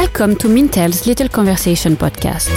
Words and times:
Welcome 0.00 0.34
to 0.36 0.48
Mintel's 0.48 1.06
Little 1.06 1.28
Conversation 1.28 1.94
podcast. 1.94 2.48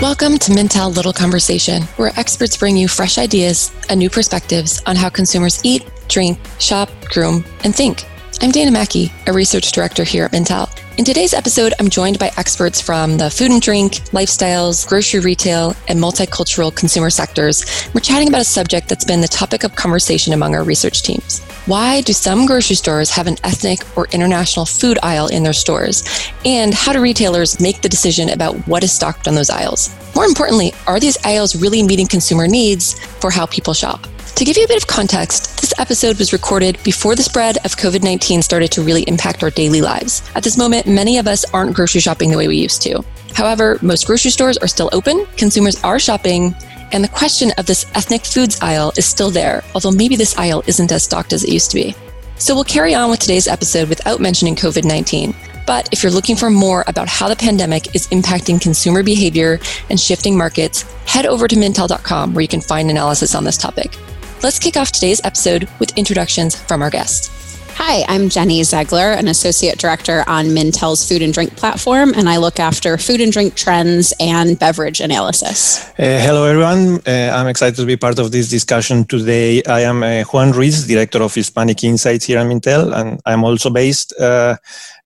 Welcome 0.00 0.38
to 0.38 0.52
Mintel 0.52 0.96
Little 0.96 1.12
Conversation, 1.12 1.82
where 1.98 2.18
experts 2.18 2.56
bring 2.56 2.78
you 2.78 2.88
fresh 2.88 3.18
ideas 3.18 3.70
and 3.90 3.98
new 3.98 4.08
perspectives 4.08 4.82
on 4.86 4.96
how 4.96 5.10
consumers 5.10 5.62
eat, 5.62 5.84
drink, 6.08 6.38
shop, 6.58 6.88
groom, 7.10 7.44
and 7.62 7.76
think. 7.76 8.06
I'm 8.40 8.52
Dana 8.52 8.70
Mackey, 8.70 9.12
a 9.26 9.34
research 9.34 9.72
director 9.72 10.02
here 10.02 10.24
at 10.24 10.32
Mintel. 10.32 10.79
In 10.98 11.04
today's 11.04 11.32
episode, 11.32 11.72
I'm 11.78 11.88
joined 11.88 12.18
by 12.18 12.30
experts 12.36 12.80
from 12.80 13.16
the 13.16 13.30
food 13.30 13.52
and 13.52 13.62
drink, 13.62 13.94
lifestyles, 14.10 14.86
grocery 14.86 15.20
retail, 15.20 15.74
and 15.88 15.98
multicultural 15.98 16.74
consumer 16.74 17.08
sectors. 17.10 17.64
We're 17.94 18.00
chatting 18.00 18.28
about 18.28 18.42
a 18.42 18.44
subject 18.44 18.88
that's 18.88 19.04
been 19.04 19.20
the 19.20 19.28
topic 19.28 19.62
of 19.64 19.74
conversation 19.76 20.34
among 20.34 20.54
our 20.54 20.64
research 20.64 21.02
teams. 21.02 21.40
Why 21.64 22.02
do 22.02 22.12
some 22.12 22.44
grocery 22.44 22.76
stores 22.76 23.08
have 23.10 23.28
an 23.28 23.36
ethnic 23.44 23.80
or 23.96 24.08
international 24.08 24.66
food 24.66 24.98
aisle 25.02 25.28
in 25.28 25.42
their 25.42 25.54
stores? 25.54 26.02
And 26.44 26.74
how 26.74 26.92
do 26.92 27.00
retailers 27.00 27.60
make 27.60 27.80
the 27.80 27.88
decision 27.88 28.28
about 28.28 28.56
what 28.66 28.84
is 28.84 28.92
stocked 28.92 29.26
on 29.26 29.34
those 29.36 29.48
aisles? 29.48 29.94
More 30.14 30.26
importantly, 30.26 30.74
are 30.86 31.00
these 31.00 31.16
aisles 31.24 31.56
really 31.56 31.82
meeting 31.82 32.08
consumer 32.08 32.46
needs 32.46 32.98
for 33.20 33.30
how 33.30 33.46
people 33.46 33.74
shop? 33.74 34.06
To 34.36 34.44
give 34.44 34.56
you 34.56 34.64
a 34.64 34.68
bit 34.68 34.82
of 34.82 34.86
context, 34.86 35.60
this 35.60 35.74
episode 35.78 36.18
was 36.18 36.32
recorded 36.32 36.82
before 36.82 37.14
the 37.14 37.22
spread 37.22 37.58
of 37.58 37.76
COVID 37.76 38.02
19 38.02 38.40
started 38.40 38.72
to 38.72 38.82
really 38.82 39.02
impact 39.02 39.42
our 39.42 39.50
daily 39.50 39.82
lives. 39.82 40.22
At 40.34 40.42
this 40.42 40.56
moment, 40.56 40.86
many 40.86 41.18
of 41.18 41.28
us 41.28 41.44
aren't 41.52 41.74
grocery 41.74 42.00
shopping 42.00 42.30
the 42.30 42.38
way 42.38 42.48
we 42.48 42.56
used 42.56 42.80
to. 42.82 43.04
However, 43.34 43.78
most 43.82 44.06
grocery 44.06 44.30
stores 44.30 44.56
are 44.58 44.66
still 44.66 44.88
open, 44.92 45.26
consumers 45.36 45.82
are 45.84 45.98
shopping, 45.98 46.54
and 46.92 47.04
the 47.04 47.08
question 47.08 47.50
of 47.58 47.66
this 47.66 47.84
ethnic 47.94 48.24
foods 48.24 48.58
aisle 48.62 48.92
is 48.96 49.04
still 49.04 49.30
there, 49.30 49.62
although 49.74 49.90
maybe 49.90 50.16
this 50.16 50.36
aisle 50.38 50.62
isn't 50.66 50.90
as 50.90 51.04
stocked 51.04 51.32
as 51.32 51.44
it 51.44 51.50
used 51.50 51.70
to 51.70 51.76
be. 51.76 51.94
So 52.38 52.54
we'll 52.54 52.64
carry 52.64 52.94
on 52.94 53.10
with 53.10 53.20
today's 53.20 53.46
episode 53.46 53.90
without 53.90 54.20
mentioning 54.20 54.56
COVID 54.56 54.84
19. 54.84 55.34
But 55.66 55.88
if 55.92 56.02
you're 56.02 56.10
looking 56.10 56.34
for 56.34 56.50
more 56.50 56.82
about 56.86 57.08
how 57.08 57.28
the 57.28 57.36
pandemic 57.36 57.94
is 57.94 58.08
impacting 58.08 58.60
consumer 58.60 59.02
behavior 59.02 59.60
and 59.90 60.00
shifting 60.00 60.36
markets, 60.36 60.82
head 61.04 61.26
over 61.26 61.46
to 61.46 61.54
mintel.com 61.54 62.32
where 62.32 62.42
you 62.42 62.48
can 62.48 62.62
find 62.62 62.90
analysis 62.90 63.34
on 63.34 63.44
this 63.44 63.58
topic. 63.58 63.96
Let's 64.42 64.58
kick 64.58 64.78
off 64.78 64.90
today's 64.90 65.20
episode 65.22 65.68
with 65.78 65.92
introductions 65.98 66.58
from 66.58 66.80
our 66.80 66.88
guests. 66.88 67.28
Hi, 67.74 68.06
I'm 68.08 68.30
Jenny 68.30 68.62
Zegler, 68.62 69.14
an 69.14 69.28
associate 69.28 69.78
director 69.78 70.24
on 70.26 70.46
Mintel's 70.46 71.06
food 71.06 71.20
and 71.20 71.30
drink 71.30 71.56
platform, 71.56 72.14
and 72.16 72.26
I 72.26 72.38
look 72.38 72.58
after 72.58 72.96
food 72.96 73.20
and 73.20 73.30
drink 73.30 73.54
trends 73.54 74.14
and 74.18 74.58
beverage 74.58 75.00
analysis. 75.00 75.86
Uh, 75.90 76.18
hello, 76.24 76.44
everyone. 76.46 77.02
Uh, 77.06 77.30
I'm 77.34 77.48
excited 77.48 77.76
to 77.76 77.84
be 77.84 77.98
part 77.98 78.18
of 78.18 78.32
this 78.32 78.48
discussion 78.48 79.04
today. 79.04 79.62
I 79.64 79.80
am 79.80 80.02
uh, 80.02 80.22
Juan 80.22 80.52
Ruiz, 80.52 80.86
director 80.86 81.22
of 81.22 81.34
Hispanic 81.34 81.84
Insights 81.84 82.24
here 82.24 82.38
at 82.38 82.46
Mintel, 82.46 82.98
and 82.98 83.20
I'm 83.26 83.44
also 83.44 83.68
based 83.68 84.18
uh, 84.18 84.56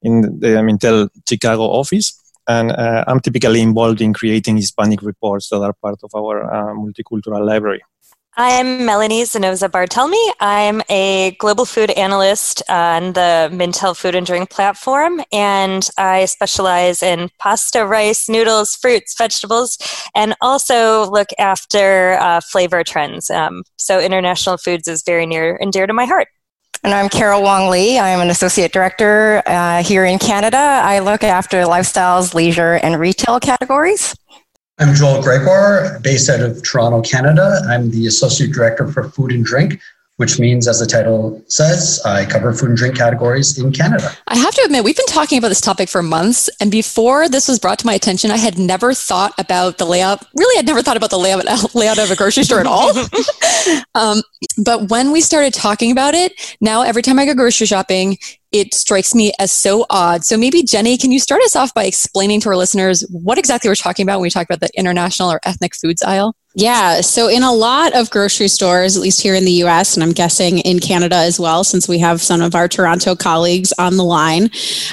in 0.01 0.21
the 0.39 0.63
Mintel 0.63 1.09
Chicago 1.27 1.63
office. 1.63 2.21
And 2.47 2.71
uh, 2.71 3.03
I'm 3.05 3.19
typically 3.19 3.61
involved 3.61 3.99
in 3.99 4.13
creating 4.13 4.55
Hispanic 4.55 5.01
reports 5.01 5.49
that 5.49 5.61
are 5.61 5.73
part 5.73 5.99
of 6.03 6.11
our 6.15 6.43
uh, 6.53 6.73
multicultural 6.73 7.45
library. 7.45 7.83
I'm 8.37 8.85
Melanie 8.85 9.23
Zanoza 9.23 9.69
Bartelme. 9.69 10.13
I'm 10.41 10.81
a 10.89 11.37
global 11.39 11.63
food 11.63 11.89
analyst 11.91 12.61
on 12.67 13.13
the 13.13 13.49
Mintel 13.49 13.95
Food 13.95 14.13
and 14.13 14.27
Drink 14.27 14.49
platform, 14.49 15.21
and 15.31 15.87
I 15.97 16.25
specialize 16.25 17.01
in 17.01 17.29
pasta, 17.39 17.85
rice, 17.85 18.27
noodles, 18.27 18.75
fruits, 18.75 19.15
vegetables, 19.17 19.77
and 20.13 20.35
also 20.41 21.09
look 21.09 21.29
after 21.39 22.17
uh, 22.19 22.41
flavor 22.41 22.83
trends. 22.83 23.29
Um, 23.29 23.63
so, 23.77 24.01
international 24.01 24.57
foods 24.57 24.89
is 24.89 25.01
very 25.01 25.25
near 25.25 25.55
and 25.55 25.71
dear 25.71 25.87
to 25.87 25.93
my 25.93 26.03
heart. 26.03 26.27
And 26.83 26.93
I'm 26.93 27.07
Carol 27.07 27.41
Wong-Li. 27.41 27.97
I'm 27.97 28.19
an 28.19 28.29
associate 28.29 28.73
director 28.73 29.41
uh, 29.45 29.81
here 29.81 30.03
in 30.03 30.19
Canada. 30.19 30.57
I 30.57 30.99
look 30.99 31.23
after 31.23 31.63
lifestyles, 31.63 32.33
leisure, 32.33 32.73
and 32.73 32.99
retail 32.99 33.39
categories. 33.39 34.13
I'm 34.77 34.93
Joel 34.93 35.21
Gregoire, 35.21 36.01
based 36.01 36.29
out 36.29 36.41
of 36.41 36.61
Toronto, 36.61 37.01
Canada. 37.01 37.61
I'm 37.69 37.91
the 37.91 38.07
Associate 38.07 38.51
Director 38.51 38.85
for 38.91 39.09
Food 39.09 39.31
and 39.31 39.45
Drink, 39.45 39.79
which 40.17 40.39
means, 40.39 40.67
as 40.67 40.79
the 40.79 40.85
title 40.85 41.43
says, 41.47 42.01
I 42.05 42.25
cover 42.25 42.53
food 42.53 42.69
and 42.69 42.77
drink 42.77 42.95
categories 42.95 43.57
in 43.59 43.73
Canada. 43.73 44.11
I 44.27 44.37
have 44.37 44.53
to 44.55 44.61
admit, 44.63 44.85
we've 44.85 44.95
been 44.95 45.05
talking 45.07 45.37
about 45.37 45.49
this 45.49 45.59
topic 45.59 45.89
for 45.89 46.01
months. 46.01 46.49
And 46.61 46.71
before 46.71 47.27
this 47.27 47.49
was 47.49 47.59
brought 47.59 47.79
to 47.79 47.85
my 47.85 47.93
attention, 47.93 48.31
I 48.31 48.37
had 48.37 48.57
never 48.57 48.93
thought 48.93 49.33
about 49.37 49.77
the 49.77 49.85
layout. 49.85 50.25
Really, 50.33 50.57
I'd 50.57 50.65
never 50.65 50.81
thought 50.81 50.95
about 50.95 51.09
the 51.09 51.19
layout, 51.19 51.43
layout 51.75 51.97
of 51.99 52.11
a 52.11 52.15
grocery 52.15 52.45
store 52.45 52.61
at 52.61 52.65
all. 52.65 52.91
um, 53.95 54.21
but 54.63 54.89
when 54.89 55.11
we 55.11 55.19
started 55.19 55.53
talking 55.53 55.91
about 55.91 56.13
it, 56.13 56.55
now 56.61 56.81
every 56.81 57.01
time 57.01 57.19
I 57.19 57.25
go 57.25 57.33
grocery 57.33 57.67
shopping, 57.67 58.17
it 58.53 58.73
strikes 58.73 59.13
me 59.13 59.33
as 59.37 59.51
so 59.51 59.85
odd. 59.89 60.23
So 60.23 60.37
maybe 60.37 60.63
Jenny, 60.63 60.97
can 60.97 61.11
you 61.11 61.19
start 61.19 61.41
us 61.41 61.57
off 61.57 61.73
by 61.73 61.83
explaining 61.83 62.39
to 62.41 62.49
our 62.49 62.55
listeners 62.55 63.01
what 63.11 63.37
exactly 63.37 63.69
we're 63.69 63.75
talking 63.75 64.05
about 64.05 64.19
when 64.19 64.23
we 64.23 64.29
talk 64.29 64.45
about 64.45 64.61
the 64.61 64.69
international 64.77 65.29
or 65.29 65.41
ethnic 65.43 65.75
foods 65.75 66.01
aisle? 66.01 66.37
Yeah. 66.57 67.01
So, 67.01 67.27
in 67.27 67.43
a 67.43 67.51
lot 67.51 67.93
of 67.93 68.09
grocery 68.09 68.47
stores, 68.47 68.95
at 68.95 69.03
least 69.03 69.21
here 69.21 69.35
in 69.35 69.43
the 69.43 69.63
US, 69.65 69.95
and 69.95 70.03
I'm 70.03 70.13
guessing 70.13 70.59
in 70.59 70.79
Canada 70.79 71.17
as 71.17 71.37
well, 71.37 71.65
since 71.65 71.85
we 71.85 71.99
have 71.99 72.21
some 72.21 72.41
of 72.41 72.55
our 72.55 72.69
Toronto 72.69 73.13
colleagues 73.13 73.73
on 73.77 73.97
the 73.97 74.05
line, 74.05 74.49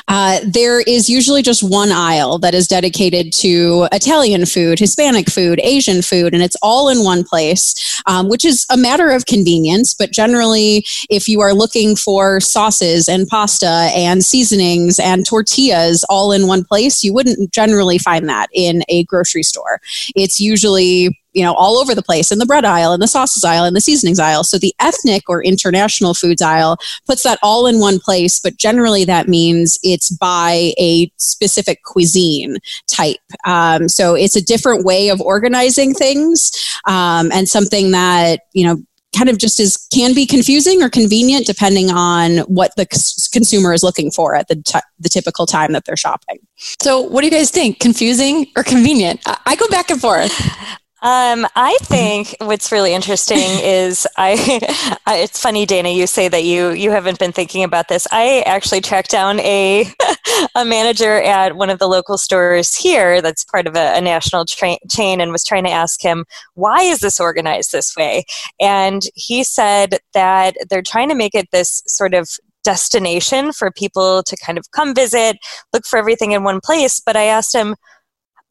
uh, 0.08 0.40
there 0.44 0.80
is 0.80 1.08
usually 1.08 1.40
just 1.40 1.62
one 1.62 1.92
aisle 1.92 2.40
that 2.40 2.52
is 2.52 2.66
dedicated 2.66 3.32
to 3.34 3.86
Italian 3.92 4.44
food, 4.44 4.80
Hispanic 4.80 5.30
food, 5.30 5.60
Asian 5.62 6.02
food, 6.02 6.34
and 6.34 6.42
it's 6.42 6.56
all 6.62 6.88
in 6.88 7.04
one 7.04 7.22
place, 7.22 8.02
um, 8.06 8.28
which 8.28 8.44
is 8.44 8.66
a 8.68 8.76
matter 8.76 9.10
of 9.10 9.26
convenience. 9.26 9.94
But 9.94 10.10
generally, 10.10 10.84
if 11.10 11.28
you 11.28 11.42
are 11.42 11.54
looking 11.54 11.94
for 11.94 12.40
sauces 12.40 13.08
and 13.08 13.28
pasta 13.28 13.88
and 13.94 14.24
seasonings 14.24 14.98
and 14.98 15.24
tortillas 15.24 16.04
all 16.10 16.32
in 16.32 16.48
one 16.48 16.64
place, 16.64 17.04
you 17.04 17.14
wouldn't 17.14 17.52
generally 17.52 17.98
find 17.98 18.28
that 18.28 18.48
in 18.52 18.82
a 18.88 19.04
grocery 19.04 19.44
store. 19.44 19.80
It's 20.16 20.40
usually 20.40 21.16
you 21.32 21.42
know, 21.42 21.54
all 21.54 21.78
over 21.78 21.94
the 21.94 22.02
place 22.02 22.30
in 22.30 22.38
the 22.38 22.46
bread 22.46 22.64
aisle, 22.64 22.92
in 22.92 23.00
the 23.00 23.08
sauces 23.08 23.44
aisle, 23.44 23.64
in 23.64 23.74
the 23.74 23.80
seasonings 23.80 24.18
aisle. 24.18 24.44
So 24.44 24.58
the 24.58 24.74
ethnic 24.80 25.24
or 25.28 25.42
international 25.42 26.14
foods 26.14 26.42
aisle 26.42 26.78
puts 27.06 27.22
that 27.22 27.38
all 27.42 27.66
in 27.66 27.80
one 27.80 27.98
place, 27.98 28.38
but 28.38 28.56
generally 28.56 29.04
that 29.04 29.28
means 29.28 29.78
it's 29.82 30.10
by 30.10 30.72
a 30.78 31.10
specific 31.16 31.82
cuisine 31.84 32.58
type. 32.86 33.16
Um, 33.46 33.88
so 33.88 34.14
it's 34.14 34.36
a 34.36 34.44
different 34.44 34.84
way 34.84 35.08
of 35.08 35.20
organizing 35.20 35.94
things 35.94 36.52
um, 36.86 37.30
and 37.32 37.48
something 37.48 37.92
that, 37.92 38.40
you 38.52 38.66
know, 38.66 38.82
kind 39.16 39.28
of 39.28 39.38
just 39.38 39.60
is 39.60 39.76
can 39.92 40.14
be 40.14 40.26
confusing 40.26 40.82
or 40.82 40.88
convenient 40.88 41.46
depending 41.46 41.90
on 41.90 42.38
what 42.40 42.74
the 42.76 42.86
c- 42.90 43.28
consumer 43.30 43.72
is 43.72 43.82
looking 43.82 44.10
for 44.10 44.34
at 44.34 44.48
the 44.48 44.56
t- 44.56 44.78
the 44.98 45.08
typical 45.08 45.46
time 45.46 45.72
that 45.72 45.84
they're 45.84 45.96
shopping. 45.96 46.38
So, 46.80 47.00
what 47.00 47.20
do 47.20 47.26
you 47.26 47.30
guys 47.30 47.50
think? 47.50 47.78
Confusing 47.78 48.46
or 48.56 48.62
convenient? 48.62 49.20
I, 49.26 49.38
I 49.46 49.56
go 49.56 49.68
back 49.68 49.90
and 49.90 50.00
forth. 50.00 50.32
Um, 51.02 51.48
I 51.56 51.76
think 51.82 52.36
what's 52.40 52.70
really 52.70 52.94
interesting 52.94 53.38
is 53.62 54.06
I, 54.16 54.98
I, 55.06 55.16
It's 55.18 55.40
funny, 55.40 55.66
Dana. 55.66 55.88
You 55.88 56.06
say 56.06 56.28
that 56.28 56.44
you 56.44 56.70
you 56.70 56.90
haven't 56.90 57.18
been 57.18 57.32
thinking 57.32 57.64
about 57.64 57.88
this. 57.88 58.06
I 58.12 58.42
actually 58.46 58.80
tracked 58.80 59.10
down 59.10 59.40
a 59.40 59.86
a 60.54 60.64
manager 60.64 61.20
at 61.20 61.56
one 61.56 61.70
of 61.70 61.80
the 61.80 61.88
local 61.88 62.18
stores 62.18 62.76
here 62.76 63.20
that's 63.20 63.44
part 63.44 63.66
of 63.66 63.76
a, 63.76 63.96
a 63.96 64.00
national 64.00 64.44
tra- 64.44 64.78
chain, 64.90 65.20
and 65.20 65.32
was 65.32 65.44
trying 65.44 65.64
to 65.64 65.70
ask 65.70 66.00
him 66.02 66.24
why 66.54 66.82
is 66.82 67.00
this 67.00 67.18
organized 67.18 67.72
this 67.72 67.96
way. 67.96 68.24
And 68.60 69.02
he 69.14 69.42
said 69.42 69.98
that 70.14 70.54
they're 70.70 70.82
trying 70.82 71.08
to 71.08 71.14
make 71.16 71.34
it 71.34 71.48
this 71.50 71.82
sort 71.86 72.14
of 72.14 72.28
destination 72.62 73.52
for 73.52 73.70
people 73.72 74.22
to 74.22 74.36
kind 74.36 74.56
of 74.56 74.70
come 74.70 74.94
visit, 74.94 75.36
look 75.72 75.84
for 75.84 75.98
everything 75.98 76.32
in 76.32 76.44
one 76.44 76.60
place. 76.60 77.00
But 77.04 77.16
I 77.16 77.24
asked 77.24 77.54
him 77.54 77.74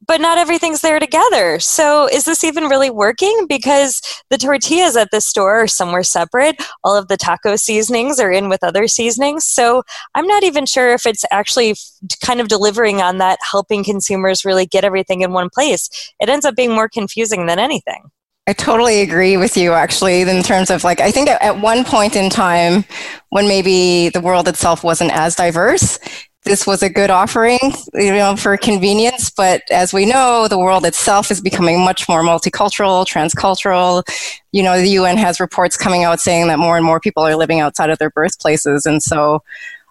but 0.08 0.20
not 0.20 0.38
everything's 0.38 0.82
there 0.82 1.00
together. 1.00 1.60
So 1.60 2.08
is 2.08 2.26
this 2.26 2.44
even 2.44 2.66
really 2.66 2.90
working? 2.90 3.46
Because 3.48 4.02
the 4.30 4.38
tortillas 4.38 4.96
at 4.96 5.12
the 5.12 5.22
store 5.22 5.62
are 5.62 5.68
somewhere 5.68 6.04
separate. 6.04 6.62
All 6.84 6.96
of 6.96 7.08
the 7.08 7.18
taco 7.18 7.56
seasonings 7.56 8.20
are 8.20 8.32
in 8.32 8.50
with 8.50 8.64
other 8.64 8.88
seasonings. 8.88 9.46
So 9.46 9.84
I'm 10.16 10.28
not 10.28 10.44
even 10.44 10.66
sure 10.66 10.94
if 10.94 11.06
it's 11.06 11.26
actually 11.32 11.76
kind 12.24 12.42
of 12.42 12.48
delivering 12.48 13.02
on 13.02 13.20
that, 13.20 13.40
helping 13.50 13.84
consumers 13.84 14.44
really 14.44 14.66
get 14.66 14.84
everything 14.84 15.22
in 15.22 15.34
one 15.34 15.50
place. 15.54 15.90
It 16.20 16.30
ends 16.30 16.46
up 16.46 16.56
being 16.56 16.72
more 16.72 16.90
confusing 16.90 17.46
than 17.46 17.60
anything. 17.60 18.10
I 18.48 18.54
totally 18.54 19.02
agree 19.02 19.38
with 19.38 19.56
you, 19.56 19.74
actually, 19.74 20.22
in 20.22 20.42
terms 20.42 20.72
of 20.72 20.84
like, 20.84 21.00
I 21.00 21.12
think 21.12 21.30
at 21.30 21.62
one 21.62 21.84
point 21.86 22.16
in 22.16 22.30
time 22.30 22.86
when 23.30 23.48
maybe 23.48 24.10
the 24.10 24.20
world 24.20 24.48
itself 24.48 24.84
wasn't 24.84 25.12
as 25.12 25.36
diverse, 25.36 26.00
this 26.44 26.66
was 26.66 26.82
a 26.82 26.90
good 26.90 27.10
offering, 27.10 27.60
you 27.94 28.14
know, 28.14 28.36
for 28.36 28.58
convenience. 28.58 29.30
But 29.30 29.62
as 29.70 29.94
we 29.94 30.06
know, 30.06 30.48
the 30.48 30.58
world 30.58 30.86
itself 30.86 31.30
is 31.30 31.40
becoming 31.40 31.84
much 31.84 32.10
more 32.10 32.24
multicultural, 32.24 33.06
transcultural. 33.06 34.04
You 34.52 34.64
know, 34.64 34.78
the 34.78 34.90
UN 34.90 35.18
has 35.18 35.40
reports 35.40 35.78
coming 35.78 36.04
out 36.04 36.20
saying 36.20 36.48
that 36.48 36.60
more 36.60 36.78
and 36.78 36.86
more 36.86 37.00
people 37.00 37.24
are 37.24 37.36
living 37.36 37.60
outside 37.60 37.90
of 37.90 38.00
their 38.00 38.10
birthplaces, 38.10 38.86
and 38.86 39.02
so 39.02 39.44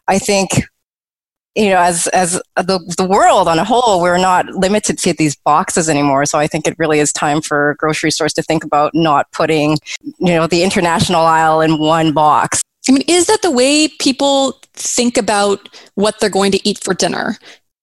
I 0.09 0.19
think. 0.19 0.65
You 1.57 1.71
know, 1.71 1.79
as 1.79 2.07
as 2.09 2.41
the 2.55 2.79
the 2.97 3.05
world 3.05 3.49
on 3.49 3.59
a 3.59 3.65
whole, 3.65 4.01
we're 4.01 4.19
not 4.19 4.47
limited 4.47 4.99
to 4.99 5.13
these 5.13 5.35
boxes 5.35 5.89
anymore. 5.89 6.25
So 6.25 6.39
I 6.39 6.47
think 6.47 6.69
it 6.69 6.77
really 6.79 7.01
is 7.01 7.13
time 7.13 7.43
for 7.43 7.75
grocery 7.77 8.13
stores 8.13 8.33
to 8.35 8.43
think 8.43 8.63
about 8.63 8.93
not 8.95 9.31
putting, 9.33 9.77
you 10.01 10.33
know, 10.33 10.47
the 10.47 10.63
international 10.63 11.23
aisle 11.23 11.61
in 11.61 11.81
one 11.81 12.13
box 12.13 12.63
I 12.91 12.93
mean, 12.93 13.05
is 13.07 13.29
that 13.29 13.43
the 13.43 13.53
way 13.53 13.87
people 13.87 14.59
think 14.75 15.17
about 15.17 15.69
what 15.95 16.19
they're 16.19 16.29
going 16.29 16.51
to 16.51 16.69
eat 16.69 16.83
for 16.83 16.93
dinner? 16.93 17.37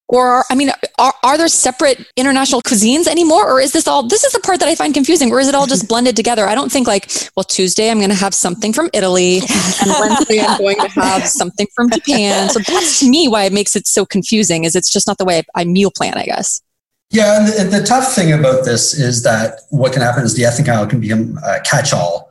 Or, 0.10 0.44
I 0.50 0.56
mean, 0.56 0.70
are, 1.00 1.14
are 1.24 1.38
there 1.38 1.48
separate 1.48 2.06
international 2.18 2.62
cuisines 2.62 3.08
anymore? 3.08 3.50
Or 3.50 3.62
is 3.62 3.72
this 3.72 3.88
all, 3.88 4.06
this 4.06 4.26
is 4.26 4.34
the 4.34 4.42
part 4.42 4.60
that 4.60 4.68
I 4.68 4.76
find 4.76 4.94
confusing, 4.94 5.32
or 5.32 5.40
is 5.40 5.48
it 5.48 5.56
all 5.56 5.66
just 5.66 5.88
blended 5.88 6.18
together? 6.18 6.46
I 6.46 6.56
don't 6.56 6.70
think 6.70 6.88
like, 6.88 7.10
well, 7.38 7.46
Tuesday 7.46 7.90
I'm 7.90 8.00
going 8.00 8.10
to 8.10 8.16
have 8.16 8.34
something 8.34 8.74
from 8.74 8.90
Italy, 8.94 9.38
and 9.38 9.92
Wednesday 9.98 10.42
I'm 10.42 10.58
going 10.58 10.78
to 10.78 10.90
have 10.90 11.26
something 11.26 11.68
from 11.74 11.90
Japan. 11.90 12.50
So 12.50 12.60
that's 12.60 13.00
to 13.00 13.10
me 13.10 13.30
why 13.30 13.44
it 13.44 13.54
makes 13.54 13.78
it 13.78 13.88
so 13.88 14.06
confusing, 14.06 14.66
is 14.66 14.76
it's 14.76 14.92
just 14.92 15.08
not 15.08 15.20
the 15.20 15.26
way 15.26 15.40
I, 15.56 15.62
I 15.62 15.64
meal 15.64 15.90
plan, 15.90 16.18
I 16.18 16.26
guess. 16.26 16.62
Yeah, 17.12 17.40
and 17.40 17.72
the, 17.72 17.80
the, 17.80 17.86
tough 17.86 18.14
thing 18.14 18.34
about 18.34 18.66
this 18.66 18.94
is 18.94 19.24
that 19.24 19.62
what 19.70 19.94
can 19.94 20.02
happen 20.02 20.26
is 20.26 20.36
the 20.36 20.44
ethnic 20.44 20.68
aisle 20.68 20.86
can 20.86 21.00
become 21.00 21.40
a 21.46 21.62
catch-all. 21.62 22.27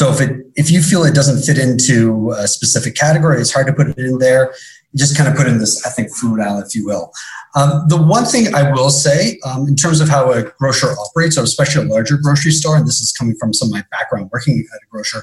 So 0.00 0.10
if 0.10 0.18
it 0.22 0.46
if 0.56 0.70
you 0.70 0.80
feel 0.80 1.04
it 1.04 1.14
doesn't 1.14 1.42
fit 1.42 1.58
into 1.58 2.30
a 2.30 2.48
specific 2.48 2.94
category, 2.94 3.38
it's 3.38 3.52
hard 3.52 3.66
to 3.66 3.74
put 3.74 3.88
it 3.88 3.98
in 3.98 4.16
there 4.16 4.54
just 4.96 5.14
kind 5.14 5.28
of 5.28 5.36
put 5.36 5.46
in 5.46 5.58
this 5.58 5.86
ethnic 5.86 6.08
food 6.14 6.40
aisle, 6.40 6.58
if 6.58 6.74
you 6.74 6.86
will. 6.86 7.12
Um, 7.54 7.84
the 7.88 8.00
one 8.00 8.24
thing 8.24 8.54
I 8.54 8.72
will 8.72 8.88
say, 8.88 9.38
um, 9.44 9.68
in 9.68 9.76
terms 9.76 10.00
of 10.00 10.08
how 10.08 10.32
a 10.32 10.44
grocer 10.58 10.88
operates, 10.92 11.36
or 11.36 11.42
especially 11.42 11.84
a 11.84 11.88
larger 11.88 12.16
grocery 12.16 12.50
store, 12.50 12.76
and 12.78 12.86
this 12.86 12.98
is 12.98 13.12
coming 13.12 13.36
from 13.36 13.52
some 13.52 13.68
of 13.68 13.72
my 13.72 13.84
background 13.90 14.30
working 14.32 14.64
at 14.72 14.78
a 14.82 14.86
grocer, 14.90 15.22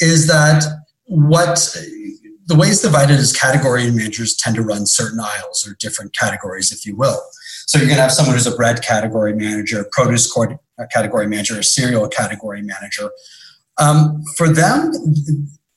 is 0.00 0.26
that 0.28 0.64
what 1.04 1.76
the 2.46 2.56
way 2.56 2.68
it's 2.68 2.80
divided 2.80 3.18
is 3.18 3.36
category 3.36 3.90
managers 3.90 4.34
tend 4.34 4.56
to 4.56 4.62
run 4.62 4.86
certain 4.86 5.20
aisles 5.20 5.68
or 5.68 5.76
different 5.78 6.16
categories, 6.16 6.72
if 6.72 6.86
you 6.86 6.96
will. 6.96 7.20
So 7.66 7.76
you're 7.76 7.86
going 7.86 7.98
to 7.98 8.02
have 8.02 8.12
someone 8.12 8.34
who's 8.34 8.46
a 8.46 8.56
bread 8.56 8.82
category 8.82 9.34
manager, 9.34 9.86
produce 9.92 10.34
category 10.90 11.26
manager, 11.26 11.58
a 11.58 11.62
cereal 11.62 12.08
category 12.08 12.62
manager. 12.62 13.10
Um, 13.78 14.22
for 14.36 14.48
them, 14.48 14.92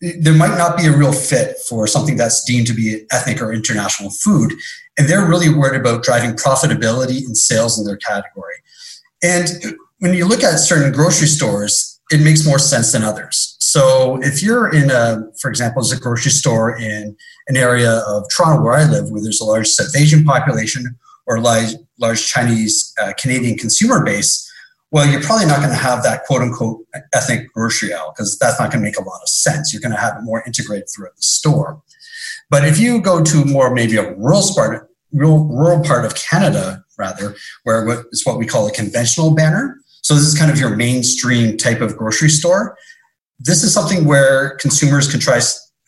there 0.01 0.33
might 0.33 0.57
not 0.57 0.77
be 0.77 0.87
a 0.87 0.95
real 0.95 1.13
fit 1.13 1.57
for 1.69 1.85
something 1.85 2.17
that's 2.17 2.43
deemed 2.43 2.67
to 2.67 2.73
be 2.73 3.05
ethnic 3.11 3.41
or 3.41 3.53
international 3.53 4.09
food. 4.09 4.53
And 4.97 5.07
they're 5.07 5.27
really 5.27 5.53
worried 5.53 5.79
about 5.79 6.03
driving 6.03 6.31
profitability 6.31 7.25
and 7.25 7.37
sales 7.37 7.79
in 7.79 7.85
their 7.85 7.97
category. 7.97 8.55
And 9.23 9.77
when 9.99 10.13
you 10.13 10.25
look 10.25 10.43
at 10.43 10.57
certain 10.57 10.91
grocery 10.91 11.27
stores, 11.27 11.99
it 12.11 12.21
makes 12.21 12.45
more 12.45 12.59
sense 12.59 12.91
than 12.91 13.03
others. 13.03 13.55
So 13.59 14.19
if 14.21 14.43
you're 14.43 14.73
in 14.73 14.91
a, 14.91 15.23
for 15.39 15.49
example, 15.49 15.81
there's 15.81 15.97
a 15.97 16.01
grocery 16.01 16.31
store 16.31 16.75
in 16.77 17.15
an 17.47 17.55
area 17.55 17.99
of 18.07 18.25
Toronto 18.29 18.63
where 18.63 18.73
I 18.73 18.83
live, 18.83 19.09
where 19.11 19.21
there's 19.21 19.39
a 19.39 19.45
large 19.45 19.67
South 19.67 19.95
Asian 19.95 20.25
population 20.25 20.97
or 21.25 21.39
large, 21.39 21.73
large 21.99 22.25
Chinese 22.25 22.93
uh, 23.01 23.13
Canadian 23.17 23.57
consumer 23.57 24.03
base, 24.03 24.50
well, 24.91 25.09
you're 25.09 25.21
probably 25.21 25.45
not 25.45 25.57
going 25.57 25.69
to 25.69 25.75
have 25.75 26.03
that 26.03 26.25
quote 26.25 26.41
unquote 26.41 26.85
ethnic 27.13 27.51
grocery 27.53 27.93
aisle 27.93 28.13
because 28.15 28.37
that's 28.37 28.59
not 28.59 28.71
going 28.71 28.83
to 28.83 28.85
make 28.85 28.97
a 28.97 29.03
lot 29.03 29.21
of 29.21 29.29
sense. 29.29 29.73
You're 29.73 29.81
going 29.81 29.93
to 29.93 29.99
have 29.99 30.17
it 30.17 30.21
more 30.21 30.43
integrated 30.45 30.87
throughout 30.93 31.15
the 31.15 31.23
store. 31.23 31.81
But 32.49 32.67
if 32.67 32.77
you 32.77 33.01
go 33.01 33.23
to 33.23 33.45
more 33.45 33.73
maybe 33.73 33.95
a 33.95 34.13
rural 34.15 34.43
part, 34.53 34.89
rural, 35.13 35.45
rural 35.45 35.81
part 35.81 36.05
of 36.05 36.15
Canada, 36.15 36.83
rather, 36.97 37.35
where 37.63 37.87
it's 38.11 38.25
what 38.25 38.37
we 38.37 38.45
call 38.45 38.67
a 38.67 38.71
conventional 38.71 39.33
banner. 39.33 39.77
So 40.01 40.13
this 40.13 40.23
is 40.23 40.37
kind 40.37 40.51
of 40.51 40.59
your 40.59 40.75
mainstream 40.75 41.57
type 41.57 41.79
of 41.79 41.95
grocery 41.95 42.29
store. 42.29 42.77
This 43.39 43.63
is 43.63 43.73
something 43.73 44.05
where 44.05 44.57
consumers 44.57 45.09
can 45.09 45.19
try 45.19 45.39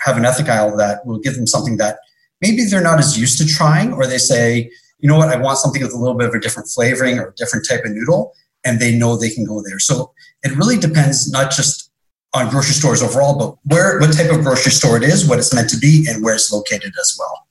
have 0.01 0.17
an 0.17 0.25
ethnic 0.25 0.49
aisle 0.49 0.75
that 0.77 1.05
will 1.05 1.19
give 1.19 1.35
them 1.35 1.47
something 1.47 1.77
that 1.77 1.97
maybe 2.41 2.65
they're 2.65 2.81
not 2.81 2.99
as 2.99 3.19
used 3.19 3.37
to 3.37 3.45
trying, 3.45 3.93
or 3.93 4.05
they 4.07 4.17
say, 4.17 4.69
you 4.99 5.09
know 5.09 5.17
what, 5.17 5.29
I 5.29 5.37
want 5.37 5.57
something 5.57 5.81
with 5.81 5.93
a 5.93 5.97
little 5.97 6.17
bit 6.17 6.27
of 6.27 6.33
a 6.33 6.39
different 6.39 6.69
flavoring 6.69 7.19
or 7.19 7.27
a 7.29 7.33
different 7.35 7.65
type 7.67 7.83
of 7.85 7.91
noodle 7.91 8.33
and 8.65 8.79
they 8.79 8.95
know 8.97 9.17
they 9.17 9.29
can 9.29 9.45
go 9.45 9.61
there. 9.61 9.79
So 9.79 10.13
it 10.43 10.55
really 10.55 10.77
depends 10.77 11.31
not 11.31 11.51
just 11.51 11.91
on 12.33 12.49
grocery 12.49 12.73
stores 12.73 13.03
overall, 13.03 13.37
but 13.37 13.55
where 13.73 13.99
what 13.99 14.13
type 14.13 14.31
of 14.31 14.41
grocery 14.43 14.71
store 14.71 14.97
it 14.97 15.03
is, 15.03 15.27
what 15.27 15.39
it's 15.39 15.53
meant 15.53 15.69
to 15.69 15.77
be, 15.77 16.05
and 16.09 16.23
where 16.23 16.33
it's 16.33 16.51
located 16.51 16.91
as 16.99 17.15
well. 17.19 17.47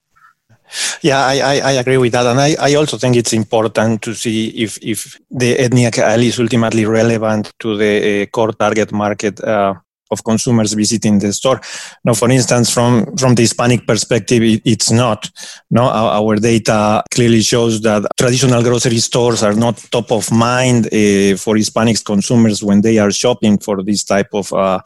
Yeah, 1.01 1.23
I, 1.23 1.39
I, 1.39 1.59
I, 1.59 1.71
agree 1.73 1.97
with 1.97 2.13
that. 2.13 2.25
And 2.25 2.41
I, 2.41 2.55
I 2.59 2.73
also 2.73 2.97
think 2.97 3.15
it's 3.15 3.31
important 3.31 4.01
to 4.01 4.15
see 4.15 4.47
if, 4.49 4.79
if 4.81 5.19
the 5.29 5.57
ethnic 5.59 5.99
aisle 5.99 6.21
is 6.21 6.39
ultimately 6.39 6.85
relevant 6.85 7.53
to 7.59 7.77
the 7.77 8.23
uh, 8.23 8.25
core 8.27 8.53
target 8.53 8.91
market 8.91 9.39
uh, 9.43 9.75
of 10.13 10.23
consumers 10.23 10.71
visiting 10.73 11.19
the 11.19 11.33
store. 11.33 11.59
Now, 12.05 12.13
for 12.13 12.29
instance, 12.29 12.69
from, 12.75 12.91
from 13.17 13.35
the 13.35 13.41
Hispanic 13.41 13.85
perspective, 13.85 14.41
it, 14.43 14.61
it's 14.63 14.91
not. 14.91 15.29
No, 15.69 15.83
our, 15.83 16.11
our, 16.19 16.35
data 16.37 17.03
clearly 17.13 17.41
shows 17.41 17.81
that 17.81 18.05
traditional 18.17 18.63
grocery 18.63 18.99
stores 18.99 19.43
are 19.43 19.53
not 19.53 19.77
top 19.91 20.11
of 20.11 20.31
mind 20.31 20.87
uh, 20.87 21.35
for 21.43 21.55
Hispanic 21.55 21.97
consumers 22.05 22.63
when 22.63 22.81
they 22.81 22.97
are 22.97 23.11
shopping 23.11 23.57
for 23.57 23.83
this 23.83 24.03
type 24.03 24.29
of 24.33 24.51
uh, 24.53 24.79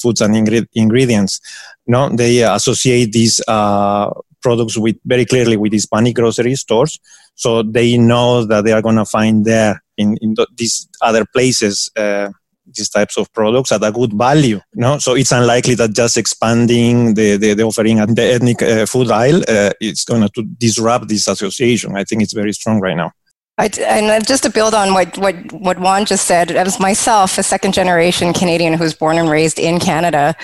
foods 0.00 0.20
and 0.20 0.34
ingre- 0.34 0.68
ingredients. 0.74 1.40
No, 1.86 2.08
they 2.08 2.42
associate 2.42 3.12
these 3.12 3.40
uh, 3.48 4.10
products 4.42 4.76
with 4.76 4.96
very 5.04 5.26
clearly 5.26 5.56
with 5.56 5.72
Hispanic 5.72 6.14
grocery 6.14 6.54
stores, 6.54 6.98
so 7.34 7.62
they 7.62 7.96
know 7.96 8.44
that 8.44 8.64
they 8.64 8.72
are 8.72 8.82
going 8.82 8.96
to 8.96 9.04
find 9.04 9.44
there 9.44 9.82
in, 9.96 10.16
in 10.20 10.34
the, 10.34 10.46
these 10.56 10.88
other 11.02 11.24
places 11.26 11.90
uh, 11.96 12.28
these 12.74 12.88
types 12.88 13.16
of 13.16 13.32
products 13.32 13.72
at 13.72 13.82
a 13.82 13.92
good 13.92 14.12
value. 14.12 14.60
No, 14.74 14.98
so 14.98 15.14
it's 15.14 15.32
unlikely 15.32 15.74
that 15.76 15.94
just 15.94 16.16
expanding 16.16 17.14
the, 17.14 17.36
the, 17.36 17.54
the 17.54 17.62
offering 17.62 17.98
at 17.98 18.14
the 18.14 18.22
ethnic 18.22 18.62
uh, 18.62 18.86
food 18.86 19.10
aisle 19.10 19.42
uh, 19.48 19.70
is 19.80 20.04
going 20.04 20.28
to 20.28 20.42
disrupt 20.58 21.08
this 21.08 21.28
association. 21.28 21.96
I 21.96 22.04
think 22.04 22.22
it's 22.22 22.32
very 22.32 22.52
strong 22.52 22.80
right 22.80 22.96
now. 22.96 23.12
I, 23.58 23.68
and 23.86 24.26
just 24.26 24.42
to 24.44 24.50
build 24.50 24.72
on 24.72 24.94
what, 24.94 25.18
what, 25.18 25.34
what 25.52 25.78
Juan 25.78 26.06
just 26.06 26.26
said, 26.26 26.50
as 26.50 26.80
myself, 26.80 27.36
a 27.36 27.42
second 27.42 27.74
generation 27.74 28.32
Canadian 28.32 28.72
who 28.72 28.84
was 28.84 28.94
born 28.94 29.18
and 29.18 29.28
raised 29.28 29.58
in 29.58 29.78
Canada, 29.78 30.34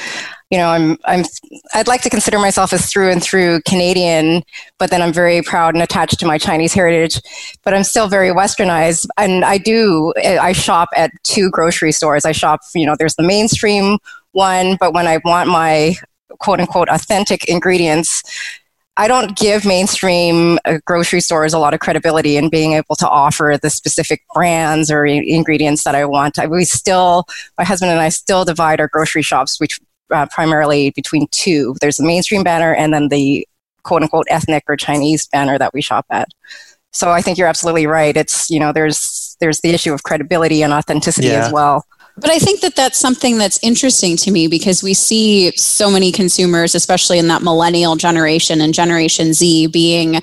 you 0.51 0.59
know, 0.59 0.69
I'm, 0.69 0.97
I'm, 1.05 1.25
I'd 1.75 1.89
like 1.89 2.03
to 2.03 2.11
consider 2.11 2.39
myself 2.39 2.73
as 2.73 2.91
through 2.91 3.11
and 3.11 3.23
through 3.23 3.63
Canadian, 3.63 4.43
but 4.79 4.91
then 4.91 5.03
I'm 5.03 5.13
very 5.13 5.43
proud 5.43 5.75
and 5.75 5.83
attached 5.83 6.21
to 6.21 6.27
my 6.27 6.39
Chinese 6.39 6.73
heritage, 6.73 7.21
but 7.65 7.75
I'm 7.75 7.83
still 7.83 8.07
very 8.07 8.31
westernized. 8.31 9.09
And 9.19 9.45
I 9.45 9.59
do, 9.59 10.13
I 10.17 10.53
shop 10.53 10.89
at 10.97 11.11
two 11.25 11.51
grocery 11.51 11.91
stores. 11.91 12.25
I 12.25 12.33
shop, 12.33 12.61
you 12.75 12.87
know, 12.87 12.95
there's 12.97 13.17
the 13.17 13.25
mainstream 13.25 13.99
one, 14.33 14.77
but 14.79 14.95
when 14.95 15.09
I 15.09 15.19
want 15.25 15.49
my 15.49 15.97
quote 16.39 16.61
unquote 16.61 16.89
authentic 16.91 17.49
ingredients, 17.49 18.23
I 18.99 19.09
don't 19.09 19.37
give 19.37 19.67
mainstream 19.67 20.59
uh, 20.65 20.79
grocery 20.87 21.21
stores 21.21 21.53
a 21.53 21.59
lot 21.59 21.75
of 21.75 21.81
credibility 21.81 22.39
in 22.39 22.49
being 22.49 22.73
able 22.73 22.95
to 22.97 23.09
offer 23.09 23.59
the 23.61 23.69
specific 23.69 24.23
brands 24.33 24.91
or 24.91 25.05
ingredients 25.05 25.85
that 25.85 25.95
I 25.95 26.07
want. 26.07 26.39
we 26.49 26.65
still, 26.65 27.27
my 27.59 27.65
husband 27.65 27.91
and 27.91 28.01
I 28.01 28.09
still 28.09 28.47
divide 28.47 28.81
our 28.81 28.89
grocery 28.89 29.21
shops, 29.21 29.61
which 29.61 29.81
uh, 30.11 30.27
primarily 30.31 30.91
between 30.91 31.27
two. 31.31 31.75
There's 31.81 31.97
the 31.97 32.05
mainstream 32.05 32.43
banner 32.43 32.75
and 32.75 32.93
then 32.93 33.09
the 33.09 33.47
quote 33.83 34.03
unquote 34.03 34.27
ethnic 34.29 34.65
or 34.69 34.77
Chinese 34.77 35.27
banner 35.27 35.59
that 35.59 35.73
we 35.73 35.81
shop 35.81 36.07
at. 36.11 36.29
So 36.93 37.11
I 37.11 37.21
think 37.21 37.39
you're 37.39 37.49
absolutely 37.49 37.87
right. 37.87 38.17
It's 38.17 38.51
you 38.51 38.59
know 38.59 38.73
there's 38.73 39.37
there's 39.41 39.61
the 39.61 39.71
issue 39.71 39.93
of 39.93 40.03
credibility 40.03 40.63
and 40.63 40.73
authenticity 40.73 41.29
yeah. 41.29 41.47
as 41.47 41.53
well. 41.53 41.85
But 42.19 42.31
I 42.31 42.39
think 42.39 42.61
that 42.63 42.75
that's 42.75 42.99
something 42.99 43.37
that's 43.37 43.59
interesting 43.63 44.17
to 44.19 44.31
me 44.31 44.49
because 44.49 44.83
we 44.83 44.95
see 44.95 45.55
so 45.57 45.91
many 45.91 46.11
consumers, 46.11 46.75
especially 46.75 47.19
in 47.19 47.29
that 47.29 47.43
millennial 47.43 47.95
generation 47.95 48.63
and 48.63 48.73
Generation 48.73 49.35
Z, 49.35 49.67
being 49.67 50.15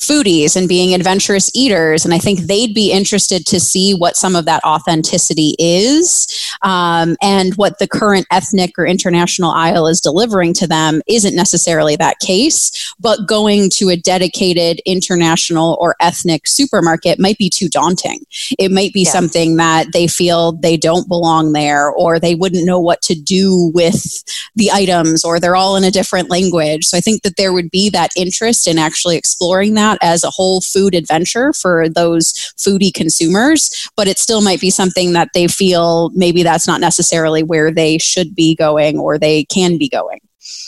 foodies 0.00 0.56
and 0.56 0.66
being 0.66 0.94
adventurous 0.94 1.50
eaters. 1.54 2.06
And 2.06 2.14
I 2.14 2.18
think 2.18 2.40
they'd 2.40 2.72
be 2.72 2.90
interested 2.90 3.44
to 3.48 3.60
see 3.60 3.92
what 3.92 4.16
some 4.16 4.34
of 4.34 4.46
that 4.46 4.64
authenticity 4.64 5.54
is 5.58 6.26
um, 6.62 7.16
and 7.20 7.54
what 7.56 7.78
the 7.78 7.88
current 7.88 8.26
ethnic 8.30 8.78
or 8.78 8.86
international 8.86 9.50
aisle 9.50 9.86
is 9.86 10.00
delivering 10.00 10.54
to 10.54 10.66
them 10.66 11.02
isn't 11.06 11.36
necessarily 11.36 11.96
that 11.96 12.18
case. 12.20 12.94
But 12.98 13.28
going 13.28 13.68
to 13.74 13.90
a 13.90 13.96
dedicated 13.96 14.80
international 14.86 15.76
or 15.78 15.96
ethnic 16.00 16.46
supermarket 16.46 17.18
might 17.18 17.36
be 17.36 17.50
too 17.50 17.68
daunting. 17.68 18.24
It 18.58 18.70
might 18.70 18.94
be 18.94 19.02
yeah. 19.02 19.10
something 19.10 19.56
that 19.56 19.92
they 19.92 20.06
feel 20.06 20.52
they 20.52 20.78
don't 20.78 21.08
belong 21.08 21.41
there 21.50 21.90
or 21.90 22.20
they 22.20 22.36
wouldn't 22.36 22.64
know 22.64 22.78
what 22.78 23.02
to 23.02 23.14
do 23.16 23.72
with 23.74 24.22
the 24.54 24.70
items 24.70 25.24
or 25.24 25.40
they're 25.40 25.56
all 25.56 25.74
in 25.74 25.82
a 25.82 25.90
different 25.90 26.30
language. 26.30 26.84
So 26.84 26.96
I 26.96 27.00
think 27.00 27.22
that 27.22 27.36
there 27.36 27.52
would 27.52 27.70
be 27.70 27.90
that 27.90 28.12
interest 28.16 28.68
in 28.68 28.78
actually 28.78 29.16
exploring 29.16 29.74
that 29.74 29.98
as 30.00 30.22
a 30.22 30.30
whole 30.30 30.60
food 30.60 30.94
adventure 30.94 31.52
for 31.52 31.88
those 31.88 32.32
foodie 32.56 32.94
consumers, 32.94 33.90
but 33.96 34.06
it 34.06 34.18
still 34.18 34.40
might 34.42 34.60
be 34.60 34.70
something 34.70 35.12
that 35.14 35.30
they 35.34 35.48
feel 35.48 36.10
maybe 36.14 36.44
that's 36.44 36.68
not 36.68 36.80
necessarily 36.80 37.42
where 37.42 37.72
they 37.72 37.98
should 37.98 38.34
be 38.36 38.54
going 38.54 39.00
or 39.00 39.18
they 39.18 39.44
can 39.46 39.76
be 39.78 39.88
going. 39.88 40.20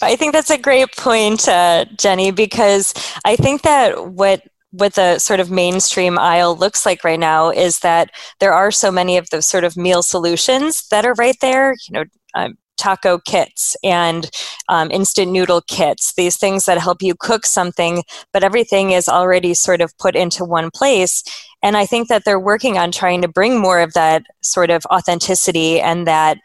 I 0.02 0.16
think 0.16 0.33
that's 0.33 0.50
a 0.50 0.59
great 0.59 0.97
point, 0.97 1.49
uh, 1.49 1.85
Jenny, 1.97 2.31
because 2.31 2.95
I 3.25 3.37
think 3.37 3.62
that 3.62 4.09
what 4.09 4.43
what 4.76 4.95
the 4.95 5.19
sort 5.19 5.40
of 5.40 5.50
mainstream 5.50 6.19
aisle 6.19 6.57
looks 6.57 6.85
like 6.85 7.04
right 7.04 7.21
now 7.21 7.50
is 7.50 7.78
that 7.81 8.11
there 8.40 8.52
are 8.52 8.71
so 8.71 8.90
many 8.90 9.16
of 9.16 9.31
those 9.31 9.47
sort 9.47 9.62
of 9.62 9.76
meal 9.76 10.02
solutions 10.02 10.88
that 10.88 11.07
are 11.07 11.14
right 11.14 11.37
there. 11.40 11.75
You 11.88 11.93
know, 11.93 12.04
um, 12.35 12.59
taco 12.76 13.19
kits 13.19 13.76
and 13.85 14.28
um, 14.69 14.90
instant 14.90 15.31
noodle 15.31 15.62
kits, 15.69 16.14
these 16.16 16.37
things 16.37 16.64
that 16.64 16.76
help 16.78 17.02
you 17.02 17.14
cook 17.14 17.47
something, 17.47 18.02
but 18.33 18.43
everything 18.43 18.90
is 18.90 19.09
already 19.09 19.54
sort 19.54 19.81
of 19.81 19.97
put 19.99 20.16
into 20.16 20.45
one 20.45 20.73
place. 20.73 21.23
And 21.62 21.76
I 21.76 21.87
think 21.87 22.09
that 22.09 22.25
they're 22.25 22.40
working 22.40 22.76
on 22.76 22.90
trying 22.90 23.23
to 23.23 23.28
bring 23.28 23.61
more 23.61 23.81
of 23.81 23.93
that 23.95 24.25
sort 24.43 24.71
of 24.71 24.85
authenticity 24.87 25.81
and 25.81 26.04
that 26.09 26.38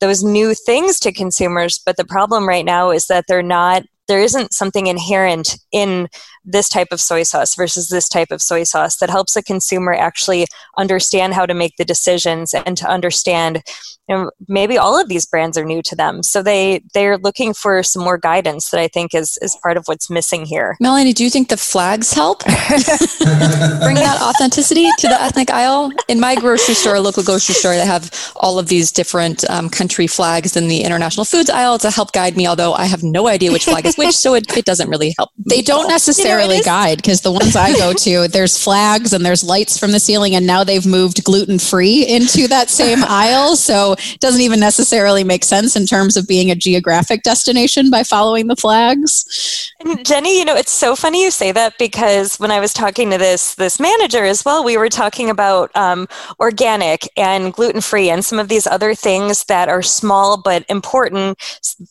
those 0.00 0.22
new 0.22 0.52
things 0.54 1.00
to 1.00 1.12
consumers. 1.12 1.78
But 1.78 1.96
the 1.96 2.04
problem 2.04 2.46
right 2.46 2.66
now 2.66 2.90
is 2.90 3.06
that 3.06 3.24
they're 3.28 3.42
not 3.42 3.84
there 4.08 4.20
isn't 4.20 4.52
something 4.52 4.88
inherent 4.88 5.56
in 5.70 6.08
this 6.44 6.68
type 6.68 6.88
of 6.90 7.00
soy 7.00 7.22
sauce 7.22 7.54
versus 7.54 7.88
this 7.88 8.08
type 8.08 8.30
of 8.30 8.42
soy 8.42 8.64
sauce 8.64 8.96
that 8.96 9.10
helps 9.10 9.36
a 9.36 9.42
consumer 9.42 9.92
actually 9.92 10.46
understand 10.76 11.34
how 11.34 11.46
to 11.46 11.54
make 11.54 11.76
the 11.76 11.84
decisions 11.84 12.54
and 12.54 12.76
to 12.76 12.88
understand 12.88 13.62
you 14.08 14.16
know, 14.16 14.30
maybe 14.48 14.76
all 14.76 15.00
of 15.00 15.08
these 15.08 15.24
brands 15.24 15.56
are 15.56 15.64
new 15.64 15.80
to 15.82 15.94
them. 15.94 16.24
So 16.24 16.42
they 16.42 16.82
they're 16.92 17.18
looking 17.18 17.54
for 17.54 17.82
some 17.84 18.02
more 18.02 18.18
guidance 18.18 18.70
that 18.70 18.80
i 18.80 18.88
think 18.88 19.14
is 19.14 19.38
is 19.40 19.56
part 19.62 19.76
of 19.76 19.84
what's 19.86 20.10
missing 20.10 20.44
here. 20.44 20.76
Melanie 20.80 21.12
do 21.12 21.22
you 21.22 21.30
think 21.30 21.48
the 21.48 21.56
flags 21.56 22.12
help? 22.12 22.44
Bring 22.44 23.94
that 23.94 24.18
authenticity 24.20 24.88
to 24.98 25.06
the 25.08 25.20
ethnic 25.20 25.50
aisle? 25.50 25.92
In 26.08 26.18
my 26.18 26.34
grocery 26.34 26.74
store 26.74 26.96
a 26.96 27.00
local 27.00 27.22
grocery 27.22 27.54
store 27.54 27.74
they 27.74 27.86
have 27.86 28.32
all 28.36 28.58
of 28.58 28.66
these 28.66 28.90
different 28.90 29.48
um, 29.48 29.70
country 29.70 30.08
flags 30.08 30.56
in 30.56 30.66
the 30.66 30.82
international 30.82 31.24
foods 31.24 31.48
aisle 31.48 31.78
to 31.78 31.90
help 31.90 32.12
guide 32.12 32.36
me 32.36 32.46
although 32.46 32.72
i 32.74 32.86
have 32.86 33.02
no 33.04 33.28
idea 33.28 33.52
which 33.52 33.64
flag 33.64 33.86
is 33.86 33.96
which 33.96 34.16
so 34.16 34.34
it, 34.34 34.56
it 34.56 34.64
doesn't 34.64 34.88
really 34.88 35.14
help. 35.16 35.30
They 35.38 35.62
don't. 35.62 35.88
necessarily 35.88 36.31
know, 36.38 36.62
guide 36.62 36.96
because 36.96 37.20
the 37.20 37.32
ones 37.32 37.56
i 37.56 37.72
go 37.76 37.92
to 37.92 38.28
there's 38.32 38.62
flags 38.62 39.12
and 39.12 39.24
there's 39.24 39.44
lights 39.44 39.78
from 39.78 39.92
the 39.92 40.00
ceiling 40.00 40.34
and 40.34 40.46
now 40.46 40.64
they've 40.64 40.86
moved 40.86 41.22
gluten 41.24 41.58
free 41.58 42.06
into 42.06 42.48
that 42.48 42.70
same 42.70 42.98
aisle 43.04 43.56
so 43.56 43.92
it 43.92 44.20
doesn't 44.20 44.40
even 44.40 44.60
necessarily 44.60 45.24
make 45.24 45.44
sense 45.44 45.76
in 45.76 45.86
terms 45.86 46.16
of 46.16 46.26
being 46.26 46.50
a 46.50 46.54
geographic 46.54 47.22
destination 47.22 47.90
by 47.90 48.02
following 48.02 48.46
the 48.46 48.56
flags. 48.56 49.70
And 49.80 50.04
Jenny, 50.04 50.38
you 50.38 50.44
know, 50.44 50.56
it's 50.56 50.72
so 50.72 50.96
funny 50.96 51.24
you 51.24 51.30
say 51.30 51.52
that 51.52 51.78
because 51.78 52.36
when 52.38 52.50
I 52.50 52.60
was 52.60 52.72
talking 52.72 53.10
to 53.10 53.18
this 53.18 53.54
this 53.54 53.80
manager 53.80 54.24
as 54.24 54.44
well, 54.44 54.64
we 54.64 54.76
were 54.76 54.88
talking 54.88 55.30
about 55.30 55.74
um, 55.76 56.08
organic 56.40 57.08
and 57.16 57.52
gluten 57.52 57.80
free 57.80 58.10
and 58.10 58.24
some 58.24 58.38
of 58.38 58.48
these 58.48 58.66
other 58.66 58.94
things 58.94 59.44
that 59.44 59.68
are 59.68 59.82
small 59.82 60.40
but 60.40 60.64
important 60.68 61.38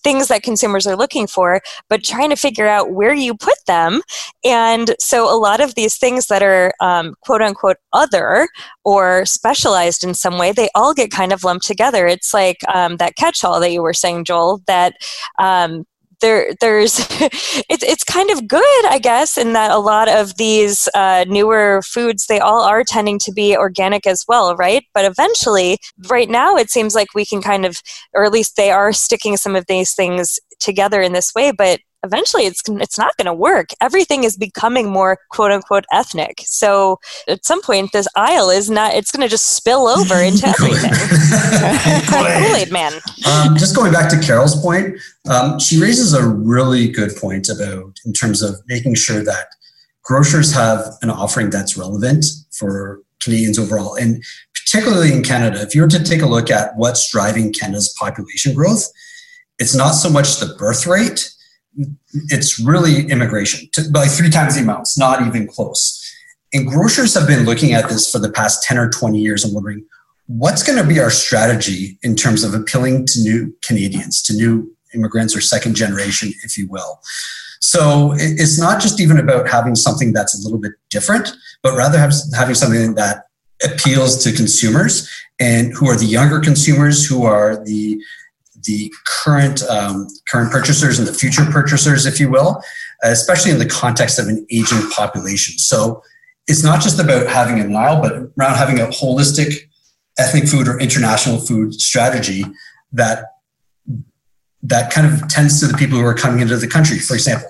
things 0.04 0.28
that 0.30 0.44
consumers 0.44 0.88
are 0.88 0.96
looking 0.96 1.28
for, 1.28 1.62
but 1.90 2.04
trying 2.04 2.30
to 2.30 2.36
figure 2.36 2.68
out 2.68 2.92
where 2.92 3.14
you 3.14 3.36
put 3.36 3.58
them. 3.68 4.02
And 4.44 4.96
so 5.00 5.34
a 5.34 5.38
lot 5.38 5.62
of 5.62 5.76
these 5.76 5.98
things 5.98 6.28
that 6.28 6.42
are 6.44 6.74
um, 6.82 7.16
quote 7.22 7.42
unquote 7.42 7.78
other 7.94 8.48
or 8.84 9.26
specialized 9.26 10.04
in 10.04 10.14
some 10.14 10.38
way, 10.38 10.52
they 10.52 10.70
all 10.76 10.94
get 10.94 11.12
kind 11.12 11.32
of 11.32 11.44
lumped 11.44 11.66
together. 11.66 12.08
It's 12.08 12.34
like 12.34 12.58
um, 12.74 12.98
that 12.98 13.16
catch-all 13.16 13.60
that 13.60 13.72
you 13.72 13.82
were 13.82 13.94
saying, 13.94 14.26
Joel, 14.26 14.62
that 14.68 14.96
um, 15.40 15.86
there 16.22 16.54
there's 16.62 17.00
it's 17.70 17.84
it's 17.84 18.04
kind 18.04 18.30
of 18.32 18.48
good 18.48 18.86
i 18.86 18.98
guess 18.98 19.38
in 19.38 19.54
that 19.54 19.72
a 19.72 19.80
lot 19.80 20.08
of 20.08 20.38
these 20.38 20.88
uh, 20.96 21.26
newer 21.28 21.82
foods 21.84 22.28
they 22.28 22.40
all 22.40 22.62
are 22.62 22.84
tending 22.84 23.20
to 23.20 23.32
be 23.32 23.58
organic 23.58 24.08
as 24.08 24.24
well 24.28 24.56
right 24.56 24.86
but 24.94 25.04
eventually 25.04 25.78
right 26.10 26.30
now 26.30 26.56
it 26.56 26.70
seems 26.70 26.96
like 26.96 27.14
we 27.14 27.26
can 27.26 27.42
kind 27.42 27.66
of 27.66 27.82
or 28.14 28.24
at 28.24 28.32
least 28.32 28.56
they 28.56 28.72
are 28.72 28.94
sticking 28.94 29.36
some 29.36 29.56
of 29.56 29.66
these 29.68 29.94
things 29.94 30.40
together 30.60 31.02
in 31.02 31.12
this 31.12 31.34
way 31.36 31.52
but 31.52 31.80
eventually 32.04 32.46
it's 32.46 32.62
it's 32.68 32.98
not 32.98 33.16
going 33.18 33.26
to 33.26 33.34
work. 33.34 33.70
Everything 33.82 34.24
is 34.24 34.38
becoming 34.38 34.90
more 34.90 35.20
quote 35.30 35.52
unquote 35.52 35.86
ethnic. 35.92 36.42
So 36.46 37.00
at 37.28 37.46
some 37.46 37.62
point, 37.62 37.92
this 37.92 38.08
aisle 38.16 38.50
is 38.50 38.70
not. 38.70 38.94
It's 38.94 39.12
going 39.12 39.22
to 39.22 39.28
just 39.28 39.56
spill 39.56 39.88
over 39.88 40.16
into 40.22 40.48
everything. 40.48 40.92
Kool 42.08 42.56
Aid 42.56 42.72
Man. 42.72 42.94
Um, 43.26 43.56
just 43.58 43.76
going 43.76 43.92
back 43.92 44.10
to 44.12 44.20
Carol's 44.20 44.60
point, 44.62 44.98
um, 45.30 45.60
she 45.60 45.82
raises 45.82 46.14
a 46.14 46.26
really 46.28 46.90
good 46.90 47.16
point 47.16 47.50
about 47.50 47.98
in 48.06 48.14
terms 48.14 48.42
of 48.42 48.56
making 48.68 48.96
sure 48.96 49.24
that 49.24 49.48
grocers 50.04 50.54
have 50.54 50.86
an 51.02 51.10
offering 51.10 51.50
that's 51.50 51.78
relevant 51.78 52.26
for 52.52 53.02
Canadians 53.22 53.60
overall, 53.60 53.96
and 53.96 54.24
particularly 54.54 55.14
in 55.14 55.24
Canada. 55.24 55.62
If 55.62 55.76
you 55.76 55.82
were 55.82 55.88
to 55.90 56.04
take 56.04 56.22
a 56.22 56.26
look 56.26 56.50
at 56.50 56.76
what's 56.76 57.12
driving 57.12 57.54
Canada's 57.54 57.96
population 58.00 58.56
growth, 58.56 58.88
it's 59.60 59.76
not 59.76 59.92
so 59.92 60.10
much 60.10 60.40
the 60.40 60.56
birth 60.58 60.88
rate 60.88 61.32
it's 62.30 62.60
really 62.60 63.10
immigration 63.10 63.70
by 63.92 64.08
three 64.08 64.30
times 64.30 64.56
the 64.56 64.62
amounts, 64.62 64.98
not 64.98 65.26
even 65.26 65.48
close. 65.48 65.98
And 66.54 66.68
grocers 66.68 67.14
have 67.14 67.28
been 67.28 67.46
looking 67.46 67.74
at 67.74 67.88
this 67.88 68.12
for 68.12 68.20
the 68.20 68.30
past 68.30 68.64
10 68.64 68.78
or 68.78 68.90
20 68.90 69.18
years 69.20 69.44
and 69.44 69.54
wondering 69.54 69.86
what's 70.28 70.64
going 70.64 70.82
to 70.82 70.88
be 70.88 71.00
our 71.00 71.10
strategy 71.10 71.98
in 72.04 72.16
terms 72.16 72.44
of 72.44 72.54
appealing 72.54 73.06
to 73.06 73.22
new 73.22 73.56
Canadians, 73.66 74.22
to 74.24 74.34
new 74.34 74.76
immigrants 74.94 75.36
or 75.36 75.42
second 75.42 75.76
generation, 75.76 76.34
if 76.44 76.58
you 76.58 76.68
will. 76.68 77.00
So 77.62 78.14
it's 78.18 78.60
not 78.60 78.82
just 78.82 79.00
even 79.00 79.18
about 79.18 79.48
having 79.48 79.76
something 79.76 80.14
that's 80.14 80.38
a 80.38 80.44
little 80.44 80.60
bit 80.60 80.74
different, 80.90 81.32
but 81.62 81.76
rather 81.78 81.98
having 82.00 82.56
something 82.56 82.96
that 82.96 83.26
appeals 83.64 84.24
to 84.24 84.32
consumers 84.34 85.10
and 85.40 85.72
who 85.74 85.88
are 85.88 85.96
the 85.96 86.06
younger 86.06 86.40
consumers, 86.40 87.06
who 87.06 87.24
are 87.24 87.64
the 87.64 88.02
the 88.64 88.92
current 89.24 89.64
um, 89.64 90.08
current 90.30 90.52
purchasers 90.52 91.00
and 91.00 91.08
the 91.08 91.14
future 91.14 91.46
purchasers, 91.46 92.06
if 92.06 92.20
you 92.20 92.30
will, 92.30 92.62
especially 93.04 93.52
in 93.52 93.60
the 93.60 93.66
context 93.66 94.20
of 94.20 94.28
an 94.28 94.46
aging 94.52 94.90
population. 94.90 95.58
So 95.58 96.04
it's 96.48 96.64
not 96.64 96.82
just 96.82 97.00
about 97.00 97.28
having 97.28 97.60
an 97.60 97.76
aisle, 97.76 98.02
but 98.02 98.14
around 98.14 98.58
having 98.58 98.80
a 98.80 98.88
holistic 98.88 99.70
ethnic 100.18 100.48
food 100.48 100.68
or 100.68 100.80
international 100.80 101.38
food 101.38 101.74
strategy 101.74 102.44
that 102.92 103.26
that 104.64 104.92
kind 104.92 105.12
of 105.12 105.28
tends 105.28 105.60
to 105.60 105.68
the 105.68 105.78
people 105.78 105.98
who 105.98 106.06
are 106.06 106.14
coming 106.14 106.42
into 106.42 106.58
the 106.58 106.68
country. 106.68 107.00
For 107.00 107.16
example, 107.16 107.50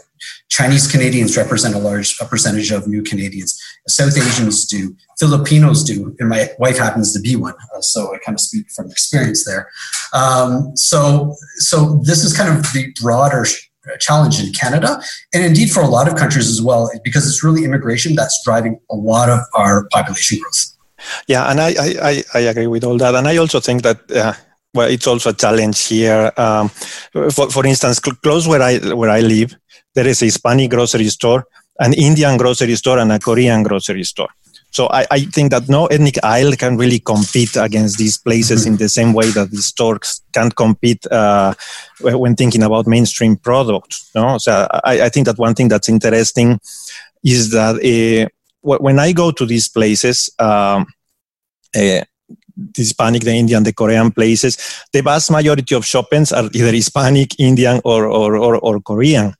Chinese 0.51 0.85
Canadians 0.91 1.37
represent 1.37 1.73
a 1.75 1.79
large 1.79 2.17
a 2.19 2.25
percentage 2.25 2.71
of 2.71 2.85
new 2.85 3.01
Canadians. 3.01 3.57
South 3.87 4.15
Asians 4.17 4.65
do. 4.65 4.93
Filipinos 5.17 5.81
do. 5.83 6.13
And 6.19 6.27
my 6.27 6.49
wife 6.59 6.77
happens 6.77 7.13
to 7.13 7.21
be 7.21 7.37
one, 7.37 7.55
uh, 7.73 7.81
so 7.81 8.13
I 8.13 8.17
kind 8.19 8.35
of 8.35 8.41
speak 8.41 8.69
from 8.75 8.91
experience 8.91 9.45
there. 9.45 9.69
Um, 10.13 10.75
so, 10.75 11.35
so 11.55 12.01
this 12.03 12.25
is 12.25 12.35
kind 12.35 12.49
of 12.53 12.63
the 12.73 12.93
broader 13.01 13.45
challenge 13.99 14.43
in 14.43 14.51
Canada, 14.51 15.01
and 15.33 15.43
indeed 15.43 15.71
for 15.71 15.81
a 15.81 15.87
lot 15.87 16.07
of 16.09 16.15
countries 16.15 16.49
as 16.49 16.61
well, 16.61 16.91
because 17.03 17.25
it's 17.27 17.43
really 17.43 17.63
immigration 17.63 18.13
that's 18.13 18.37
driving 18.43 18.77
a 18.91 18.95
lot 18.95 19.29
of 19.29 19.39
our 19.55 19.87
population 19.91 20.37
growth. 20.39 20.77
Yeah, 21.27 21.49
and 21.49 21.61
I 21.61 21.69
I, 22.09 22.23
I 22.33 22.39
agree 22.41 22.67
with 22.67 22.83
all 22.83 22.97
that, 22.97 23.15
and 23.15 23.27
I 23.27 23.37
also 23.37 23.59
think 23.61 23.83
that. 23.83 23.99
Uh, 24.11 24.33
well, 24.73 24.89
it's 24.89 25.05
also 25.05 25.31
a 25.31 25.33
challenge 25.33 25.85
here. 25.87 26.31
Um, 26.37 26.69
for, 27.35 27.49
for 27.49 27.65
instance, 27.65 27.99
close 27.99 28.47
where 28.47 28.61
I 28.61 28.77
where 28.93 29.09
I 29.09 29.19
live, 29.19 29.53
there 29.93 30.07
is 30.07 30.21
a 30.21 30.25
Hispanic 30.25 30.69
grocery 30.69 31.09
store, 31.09 31.45
an 31.79 31.93
Indian 31.93 32.37
grocery 32.37 32.75
store, 32.75 32.99
and 32.99 33.11
a 33.11 33.19
Korean 33.19 33.63
grocery 33.63 34.03
store. 34.03 34.29
So 34.71 34.87
I, 34.87 35.05
I 35.11 35.19
think 35.25 35.51
that 35.51 35.67
no 35.67 35.87
ethnic 35.87 36.15
aisle 36.23 36.53
can 36.53 36.77
really 36.77 36.99
compete 36.99 37.57
against 37.57 37.97
these 37.97 38.17
places 38.17 38.65
in 38.65 38.77
the 38.77 38.87
same 38.87 39.11
way 39.11 39.29
that 39.31 39.51
these 39.51 39.65
stores 39.65 40.21
can't 40.33 40.55
compete 40.55 41.05
uh, 41.11 41.53
when 41.99 42.35
thinking 42.35 42.63
about 42.63 42.87
mainstream 42.87 43.35
products. 43.35 44.09
No? 44.15 44.37
So 44.37 44.67
I, 44.85 45.03
I, 45.03 45.09
think 45.09 45.25
that 45.25 45.37
one 45.37 45.55
thing 45.55 45.67
that's 45.67 45.89
interesting 45.89 46.57
is 47.21 47.51
that 47.51 47.75
uh, 47.83 48.29
when 48.61 48.97
I 48.97 49.11
go 49.11 49.31
to 49.31 49.45
these 49.45 49.67
places, 49.67 50.29
um, 50.39 50.85
uh, 51.75 52.01
the 52.55 52.81
Hispanic, 52.81 53.23
the 53.23 53.33
Indian, 53.33 53.63
the 53.63 53.73
Korean 53.73 54.11
places, 54.11 54.57
the 54.93 55.01
vast 55.01 55.31
majority 55.31 55.75
of 55.75 55.85
shoppings 55.85 56.31
are 56.31 56.49
either 56.53 56.71
Hispanic, 56.71 57.39
Indian, 57.39 57.81
or, 57.83 58.05
or, 58.05 58.37
or, 58.37 58.57
or 58.57 58.79
Korean. 58.79 59.33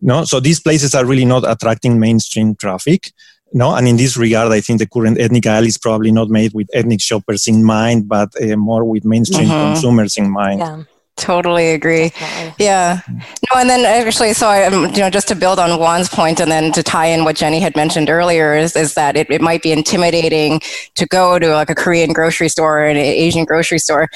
No? 0.00 0.24
So 0.24 0.40
these 0.40 0.60
places 0.60 0.94
are 0.94 1.04
really 1.04 1.24
not 1.24 1.48
attracting 1.48 1.98
mainstream 1.98 2.54
traffic. 2.56 3.12
No, 3.52 3.74
and 3.74 3.86
in 3.86 3.96
this 3.96 4.16
regard, 4.16 4.52
I 4.52 4.60
think 4.60 4.80
the 4.80 4.88
current 4.88 5.20
ethnic 5.20 5.46
aisle 5.46 5.66
is 5.66 5.78
probably 5.78 6.10
not 6.10 6.28
made 6.28 6.52
with 6.52 6.68
ethnic 6.74 7.00
shoppers 7.00 7.46
in 7.46 7.64
mind, 7.64 8.08
but 8.08 8.30
uh, 8.42 8.56
more 8.56 8.84
with 8.84 9.04
mainstream 9.04 9.48
mm-hmm. 9.48 9.72
consumers 9.72 10.18
in 10.18 10.30
mind. 10.30 10.58
Yeah. 10.60 10.82
Totally 11.16 11.70
agree. 11.70 12.10
Definitely. 12.10 12.64
Yeah. 12.66 13.00
No, 13.08 13.58
and 13.58 13.70
then 13.70 13.86
actually, 13.86 14.34
so 14.34 14.48
I, 14.48 14.64
um, 14.64 14.92
you 14.92 14.98
know, 14.98 15.08
just 15.08 15.28
to 15.28 15.34
build 15.34 15.58
on 15.58 15.78
Juan's 15.78 16.10
point 16.10 16.40
and 16.40 16.50
then 16.50 16.72
to 16.72 16.82
tie 16.82 17.06
in 17.06 17.24
what 17.24 17.36
Jenny 17.36 17.58
had 17.58 17.74
mentioned 17.74 18.10
earlier 18.10 18.54
is, 18.54 18.76
is 18.76 18.92
that 18.94 19.16
it, 19.16 19.30
it 19.30 19.40
might 19.40 19.62
be 19.62 19.72
intimidating 19.72 20.60
to 20.94 21.06
go 21.06 21.38
to 21.38 21.54
like 21.54 21.70
a 21.70 21.74
Korean 21.74 22.12
grocery 22.12 22.50
store 22.50 22.80
or 22.80 22.84
an 22.84 22.98
Asian 22.98 23.46
grocery 23.46 23.78
store. 23.78 24.08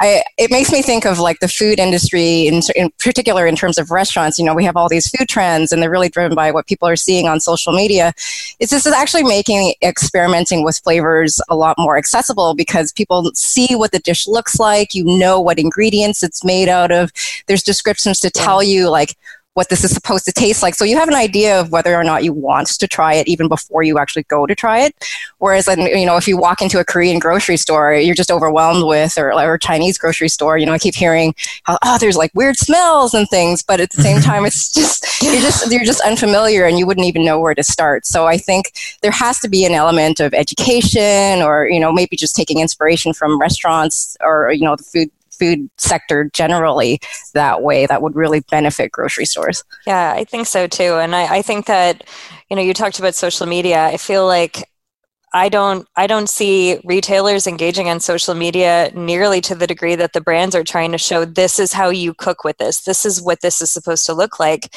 I, 0.00 0.24
it 0.38 0.50
makes 0.50 0.72
me 0.72 0.82
think 0.82 1.06
of 1.06 1.20
like 1.20 1.38
the 1.38 1.46
food 1.46 1.78
industry 1.78 2.48
in, 2.48 2.62
in 2.74 2.90
particular 2.98 3.46
in 3.46 3.54
terms 3.54 3.78
of 3.78 3.92
restaurants. 3.92 4.38
You 4.38 4.44
know, 4.44 4.54
we 4.54 4.64
have 4.64 4.76
all 4.76 4.88
these 4.88 5.08
food 5.08 5.28
trends 5.28 5.70
and 5.70 5.80
they're 5.80 5.90
really 5.90 6.08
driven 6.08 6.34
by 6.34 6.50
what 6.50 6.66
people 6.66 6.88
are 6.88 6.96
seeing 6.96 7.28
on 7.28 7.38
social 7.38 7.72
media. 7.72 8.12
It's 8.58 8.72
just 8.72 8.86
actually 8.88 9.22
making 9.22 9.74
experimenting 9.82 10.64
with 10.64 10.78
flavors 10.80 11.40
a 11.48 11.54
lot 11.54 11.76
more 11.78 11.96
accessible 11.96 12.54
because 12.54 12.92
people 12.92 13.30
see 13.34 13.76
what 13.76 13.92
the 13.92 14.00
dish 14.00 14.26
looks 14.26 14.58
like. 14.58 14.94
You 14.94 15.04
know 15.04 15.40
what 15.40 15.60
ingredients 15.60 16.24
it's 16.24 16.44
made 16.44 16.68
out 16.68 16.90
of. 16.90 17.12
There's 17.46 17.62
descriptions 17.62 18.18
to 18.20 18.30
tell 18.30 18.64
you 18.64 18.90
like 18.90 19.16
what 19.54 19.68
this 19.68 19.84
is 19.84 19.92
supposed 19.92 20.24
to 20.26 20.32
taste 20.32 20.62
like. 20.62 20.74
So 20.74 20.84
you 20.84 20.96
have 20.98 21.08
an 21.08 21.14
idea 21.14 21.58
of 21.58 21.70
whether 21.70 21.94
or 21.94 22.04
not 22.04 22.24
you 22.24 22.32
want 22.32 22.68
to 22.68 22.88
try 22.88 23.14
it 23.14 23.26
even 23.28 23.48
before 23.48 23.82
you 23.82 23.98
actually 23.98 24.24
go 24.24 24.46
to 24.46 24.54
try 24.54 24.80
it. 24.80 24.94
Whereas, 25.38 25.66
you 25.68 26.06
know, 26.06 26.16
if 26.16 26.28
you 26.28 26.36
walk 26.36 26.60
into 26.60 26.80
a 26.80 26.84
Korean 26.84 27.18
grocery 27.18 27.56
store, 27.56 27.94
you're 27.94 28.14
just 28.14 28.30
overwhelmed 28.30 28.84
with, 28.86 29.16
or, 29.16 29.32
or 29.32 29.58
Chinese 29.58 29.96
grocery 29.96 30.28
store, 30.28 30.58
you 30.58 30.66
know, 30.66 30.72
I 30.72 30.78
keep 30.78 30.94
hearing 30.94 31.34
how, 31.62 31.78
oh, 31.84 31.98
there's 31.98 32.16
like 32.16 32.32
weird 32.34 32.56
smells 32.56 33.14
and 33.14 33.28
things, 33.28 33.62
but 33.62 33.80
at 33.80 33.90
the 33.90 34.02
same 34.02 34.18
mm-hmm. 34.18 34.30
time, 34.30 34.44
it's 34.44 34.72
just, 34.72 35.22
you're 35.22 35.34
just, 35.36 35.70
you're 35.70 35.84
just 35.84 36.00
unfamiliar 36.00 36.64
and 36.66 36.78
you 36.78 36.86
wouldn't 36.86 37.06
even 37.06 37.24
know 37.24 37.38
where 37.38 37.54
to 37.54 37.62
start. 37.62 38.06
So 38.06 38.26
I 38.26 38.36
think 38.36 38.72
there 39.02 39.12
has 39.12 39.38
to 39.40 39.48
be 39.48 39.64
an 39.64 39.72
element 39.72 40.18
of 40.18 40.34
education 40.34 41.42
or, 41.42 41.68
you 41.68 41.78
know, 41.78 41.92
maybe 41.92 42.16
just 42.16 42.34
taking 42.34 42.58
inspiration 42.58 43.12
from 43.12 43.40
restaurants 43.40 44.16
or, 44.20 44.52
you 44.52 44.64
know, 44.64 44.74
the 44.74 44.82
food 44.82 45.10
food 45.38 45.68
sector 45.78 46.30
generally 46.32 47.00
that 47.34 47.62
way 47.62 47.86
that 47.86 48.02
would 48.02 48.14
really 48.14 48.40
benefit 48.50 48.92
grocery 48.92 49.26
stores. 49.26 49.64
Yeah, 49.86 50.12
I 50.16 50.24
think 50.24 50.46
so 50.46 50.66
too. 50.66 50.96
And 50.96 51.14
I, 51.14 51.36
I 51.36 51.42
think 51.42 51.66
that, 51.66 52.04
you 52.50 52.56
know, 52.56 52.62
you 52.62 52.74
talked 52.74 52.98
about 52.98 53.14
social 53.14 53.46
media. 53.46 53.84
I 53.84 53.96
feel 53.96 54.26
like 54.26 54.68
I 55.34 55.48
don't 55.48 55.86
I 55.96 56.06
don't 56.06 56.28
see 56.28 56.80
retailers 56.84 57.48
engaging 57.48 57.88
on 57.88 57.98
social 57.98 58.34
media 58.34 58.92
nearly 58.94 59.40
to 59.42 59.56
the 59.56 59.66
degree 59.66 59.96
that 59.96 60.12
the 60.12 60.20
brands 60.20 60.54
are 60.54 60.62
trying 60.62 60.92
to 60.92 60.98
show 60.98 61.24
this 61.24 61.58
is 61.58 61.72
how 61.72 61.90
you 61.90 62.14
cook 62.14 62.44
with 62.44 62.56
this. 62.58 62.84
This 62.84 63.04
is 63.04 63.20
what 63.20 63.40
this 63.40 63.60
is 63.60 63.72
supposed 63.72 64.06
to 64.06 64.14
look 64.14 64.38
like. 64.38 64.72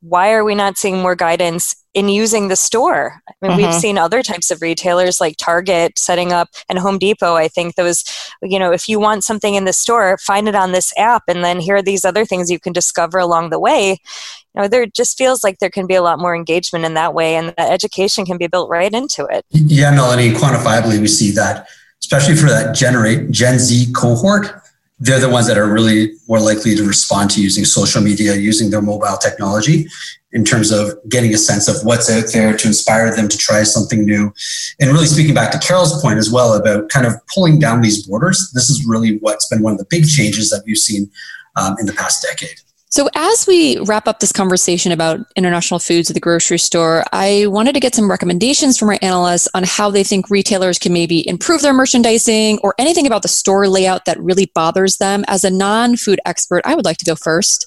Why 0.00 0.32
are 0.32 0.44
we 0.44 0.54
not 0.54 0.78
seeing 0.78 1.02
more 1.02 1.16
guidance 1.16 1.74
in 1.94 2.08
using 2.08 2.48
the 2.48 2.56
store? 2.56 3.20
I 3.28 3.32
mean, 3.40 3.52
mm-hmm. 3.52 3.66
we've 3.66 3.74
seen 3.74 3.98
other 3.98 4.22
types 4.22 4.50
of 4.50 4.62
retailers 4.62 5.20
like 5.20 5.36
Target 5.36 5.98
setting 5.98 6.32
up 6.32 6.48
and 6.68 6.78
Home 6.78 6.98
Depot. 6.98 7.34
I 7.34 7.48
think 7.48 7.74
those, 7.74 8.04
you 8.42 8.58
know, 8.58 8.72
if 8.72 8.88
you 8.88 9.00
want 9.00 9.24
something 9.24 9.54
in 9.54 9.64
the 9.64 9.72
store, 9.72 10.18
find 10.18 10.48
it 10.48 10.54
on 10.54 10.72
this 10.72 10.92
app, 10.96 11.24
and 11.28 11.44
then 11.44 11.60
here 11.60 11.76
are 11.76 11.82
these 11.82 12.04
other 12.04 12.24
things 12.24 12.50
you 12.50 12.60
can 12.60 12.72
discover 12.72 13.18
along 13.18 13.50
the 13.50 13.60
way 13.60 13.98
you 14.58 14.62
know, 14.62 14.68
there 14.68 14.86
just 14.86 15.16
feels 15.16 15.44
like 15.44 15.58
there 15.58 15.70
can 15.70 15.86
be 15.86 15.94
a 15.94 16.02
lot 16.02 16.18
more 16.18 16.34
engagement 16.34 16.84
in 16.84 16.94
that 16.94 17.14
way, 17.14 17.36
and 17.36 17.54
that 17.56 17.70
education 17.70 18.24
can 18.24 18.38
be 18.38 18.46
built 18.46 18.68
right 18.68 18.92
into 18.92 19.24
it. 19.26 19.44
Yeah, 19.50 19.90
Melanie, 19.92 20.30
quantifiably, 20.30 21.00
we 21.00 21.06
see 21.06 21.30
that, 21.32 21.68
especially 22.00 22.34
for 22.34 22.46
that 22.46 22.74
generate 22.74 23.30
Gen 23.30 23.58
Z 23.58 23.92
cohort. 23.92 24.50
They're 24.98 25.20
the 25.20 25.28
ones 25.28 25.46
that 25.46 25.56
are 25.56 25.72
really 25.72 26.14
more 26.26 26.40
likely 26.40 26.74
to 26.74 26.82
respond 26.82 27.30
to 27.32 27.42
using 27.42 27.64
social 27.64 28.02
media, 28.02 28.34
using 28.34 28.70
their 28.70 28.82
mobile 28.82 29.16
technology 29.16 29.86
in 30.32 30.44
terms 30.44 30.70
of 30.70 30.90
getting 31.08 31.32
a 31.32 31.38
sense 31.38 31.68
of 31.68 31.76
what's 31.84 32.10
out 32.10 32.24
there 32.32 32.56
to 32.56 32.68
inspire 32.68 33.14
them 33.14 33.28
to 33.28 33.38
try 33.38 33.62
something 33.62 34.04
new. 34.04 34.32
And 34.80 34.90
really 34.92 35.06
speaking 35.06 35.34
back 35.34 35.50
to 35.52 35.58
Carol's 35.58 36.00
point 36.02 36.18
as 36.18 36.30
well 36.30 36.54
about 36.54 36.90
kind 36.90 37.06
of 37.06 37.14
pulling 37.34 37.58
down 37.58 37.80
these 37.80 38.06
borders, 38.06 38.50
this 38.54 38.68
is 38.68 38.84
really 38.86 39.18
what's 39.18 39.48
been 39.48 39.62
one 39.62 39.72
of 39.72 39.78
the 39.78 39.86
big 39.88 40.06
changes 40.06 40.50
that 40.50 40.62
we've 40.66 40.76
seen 40.76 41.10
um, 41.56 41.76
in 41.80 41.86
the 41.86 41.94
past 41.94 42.22
decade. 42.22 42.60
So, 42.90 43.08
as 43.14 43.46
we 43.46 43.78
wrap 43.80 44.08
up 44.08 44.20
this 44.20 44.32
conversation 44.32 44.92
about 44.92 45.20
international 45.36 45.78
foods 45.78 46.08
at 46.08 46.14
the 46.14 46.20
grocery 46.20 46.58
store, 46.58 47.04
I 47.12 47.46
wanted 47.48 47.74
to 47.74 47.80
get 47.80 47.94
some 47.94 48.10
recommendations 48.10 48.78
from 48.78 48.88
our 48.88 48.98
analysts 49.02 49.46
on 49.52 49.64
how 49.64 49.90
they 49.90 50.02
think 50.02 50.30
retailers 50.30 50.78
can 50.78 50.94
maybe 50.94 51.26
improve 51.28 51.60
their 51.60 51.74
merchandising 51.74 52.58
or 52.62 52.74
anything 52.78 53.06
about 53.06 53.20
the 53.20 53.28
store 53.28 53.68
layout 53.68 54.06
that 54.06 54.18
really 54.18 54.50
bothers 54.54 54.96
them. 54.96 55.22
As 55.28 55.44
a 55.44 55.50
non 55.50 55.96
food 55.96 56.18
expert, 56.24 56.62
I 56.64 56.74
would 56.74 56.86
like 56.86 56.96
to 56.98 57.04
go 57.04 57.14
first 57.14 57.66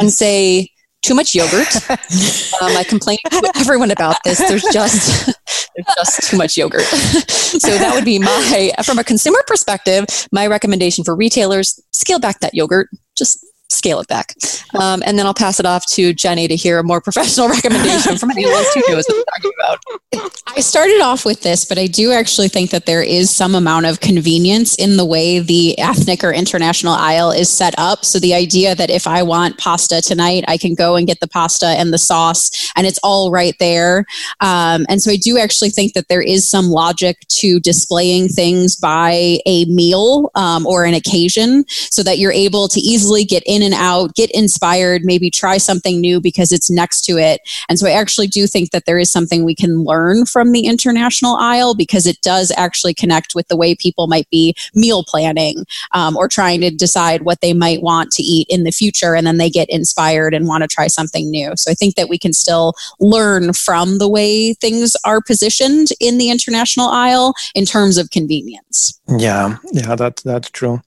and 0.00 0.12
say, 0.12 0.70
too 1.02 1.14
much 1.14 1.34
yogurt. 1.34 1.74
um, 1.90 2.76
I 2.76 2.84
complain 2.86 3.18
to 3.30 3.52
everyone 3.56 3.90
about 3.90 4.16
this. 4.24 4.38
There's 4.38 4.64
just 4.72 5.26
there's 5.76 5.94
just 5.96 6.30
too 6.30 6.36
much 6.36 6.56
yogurt. 6.56 6.82
so 7.28 7.68
that 7.78 7.92
would 7.94 8.04
be 8.04 8.18
my, 8.18 8.72
from 8.84 8.98
a 8.98 9.04
consumer 9.04 9.42
perspective, 9.46 10.06
my 10.32 10.46
recommendation 10.46 11.04
for 11.04 11.14
retailers: 11.14 11.80
scale 11.92 12.18
back 12.18 12.40
that 12.40 12.54
yogurt. 12.54 12.88
Just 13.16 13.44
scale 13.70 14.00
it 14.00 14.08
back. 14.08 14.34
Um, 14.78 15.02
and 15.04 15.18
then 15.18 15.26
I'll 15.26 15.34
pass 15.34 15.60
it 15.60 15.66
off 15.66 15.86
to 15.92 16.12
Jenny 16.12 16.48
to 16.48 16.56
hear 16.56 16.78
a 16.78 16.84
more 16.84 17.00
professional 17.08 17.48
recommendation 17.48 18.16
from 18.18 18.30
anyone 18.30 18.64
who 18.74 18.82
knows 18.92 19.04
what 19.08 19.16
we're 19.16 19.24
talking 19.24 19.52
about. 19.58 20.42
I 20.56 20.60
started 20.60 21.00
off 21.00 21.24
with 21.24 21.42
this, 21.42 21.64
but 21.64 21.78
I 21.78 21.86
do 21.86 22.12
actually 22.12 22.48
think 22.48 22.70
that 22.70 22.86
there 22.86 23.02
is 23.02 23.30
some 23.30 23.54
amount 23.54 23.86
of 23.86 24.00
convenience 24.00 24.74
in 24.76 24.96
the 24.96 25.04
way 25.04 25.38
the 25.38 25.78
ethnic 25.78 26.24
or 26.24 26.32
international 26.32 26.94
aisle 26.94 27.30
is 27.30 27.48
set 27.50 27.74
up. 27.78 28.04
So 28.04 28.18
the 28.18 28.34
idea 28.34 28.74
that 28.74 28.90
if 28.90 29.06
I 29.06 29.22
want 29.22 29.58
pasta 29.58 30.00
tonight, 30.00 30.44
I 30.48 30.56
can 30.56 30.74
go 30.74 30.96
and 30.96 31.06
get 31.06 31.20
the 31.20 31.28
pasta 31.28 31.66
and 31.66 31.92
the 31.92 31.98
sauce, 31.98 32.50
and 32.76 32.86
it's 32.86 32.98
all 33.02 33.30
right 33.30 33.54
there. 33.60 34.06
Um, 34.40 34.86
and 34.88 35.02
so 35.02 35.12
I 35.12 35.16
do 35.16 35.38
actually 35.38 35.70
think 35.70 35.92
that 35.92 36.08
there 36.08 36.22
is 36.22 36.48
some 36.48 36.66
logic 36.70 37.18
to 37.40 37.60
displaying 37.60 38.28
things 38.28 38.76
by 38.76 39.38
a 39.46 39.64
meal 39.66 40.30
um, 40.34 40.66
or 40.66 40.84
an 40.84 40.94
occasion 40.94 41.64
so 41.68 42.02
that 42.02 42.18
you're 42.18 42.32
able 42.32 42.68
to 42.68 42.80
easily 42.80 43.24
get 43.24 43.42
in 43.46 43.57
in 43.58 43.72
and 43.72 43.74
out, 43.74 44.14
get 44.14 44.30
inspired, 44.30 45.04
maybe 45.04 45.30
try 45.30 45.58
something 45.58 46.00
new 46.00 46.20
because 46.20 46.52
it's 46.52 46.70
next 46.70 47.02
to 47.02 47.18
it. 47.18 47.40
And 47.68 47.78
so 47.78 47.86
I 47.86 47.92
actually 47.92 48.28
do 48.28 48.46
think 48.46 48.70
that 48.70 48.86
there 48.86 48.98
is 48.98 49.10
something 49.10 49.44
we 49.44 49.54
can 49.54 49.84
learn 49.84 50.26
from 50.26 50.52
the 50.52 50.66
international 50.66 51.36
aisle 51.36 51.74
because 51.74 52.06
it 52.06 52.20
does 52.22 52.52
actually 52.56 52.94
connect 52.94 53.34
with 53.34 53.48
the 53.48 53.56
way 53.56 53.74
people 53.74 54.06
might 54.06 54.28
be 54.30 54.54
meal 54.74 55.04
planning 55.06 55.64
um, 55.92 56.16
or 56.16 56.28
trying 56.28 56.60
to 56.60 56.70
decide 56.70 57.22
what 57.22 57.40
they 57.40 57.52
might 57.52 57.82
want 57.82 58.12
to 58.12 58.22
eat 58.22 58.46
in 58.48 58.64
the 58.64 58.70
future. 58.70 59.14
And 59.14 59.26
then 59.26 59.38
they 59.38 59.50
get 59.50 59.68
inspired 59.70 60.34
and 60.34 60.46
want 60.46 60.62
to 60.62 60.68
try 60.68 60.86
something 60.86 61.30
new. 61.30 61.52
So 61.56 61.70
I 61.70 61.74
think 61.74 61.96
that 61.96 62.08
we 62.08 62.18
can 62.18 62.32
still 62.32 62.74
learn 63.00 63.52
from 63.52 63.98
the 63.98 64.08
way 64.08 64.54
things 64.54 64.94
are 65.04 65.20
positioned 65.20 65.88
in 66.00 66.18
the 66.18 66.30
international 66.30 66.88
aisle 66.88 67.34
in 67.54 67.64
terms 67.64 67.98
of 67.98 68.10
convenience. 68.10 69.00
Yeah, 69.08 69.56
yeah, 69.72 69.96
that, 69.96 70.16
that's 70.24 70.50
true. 70.50 70.82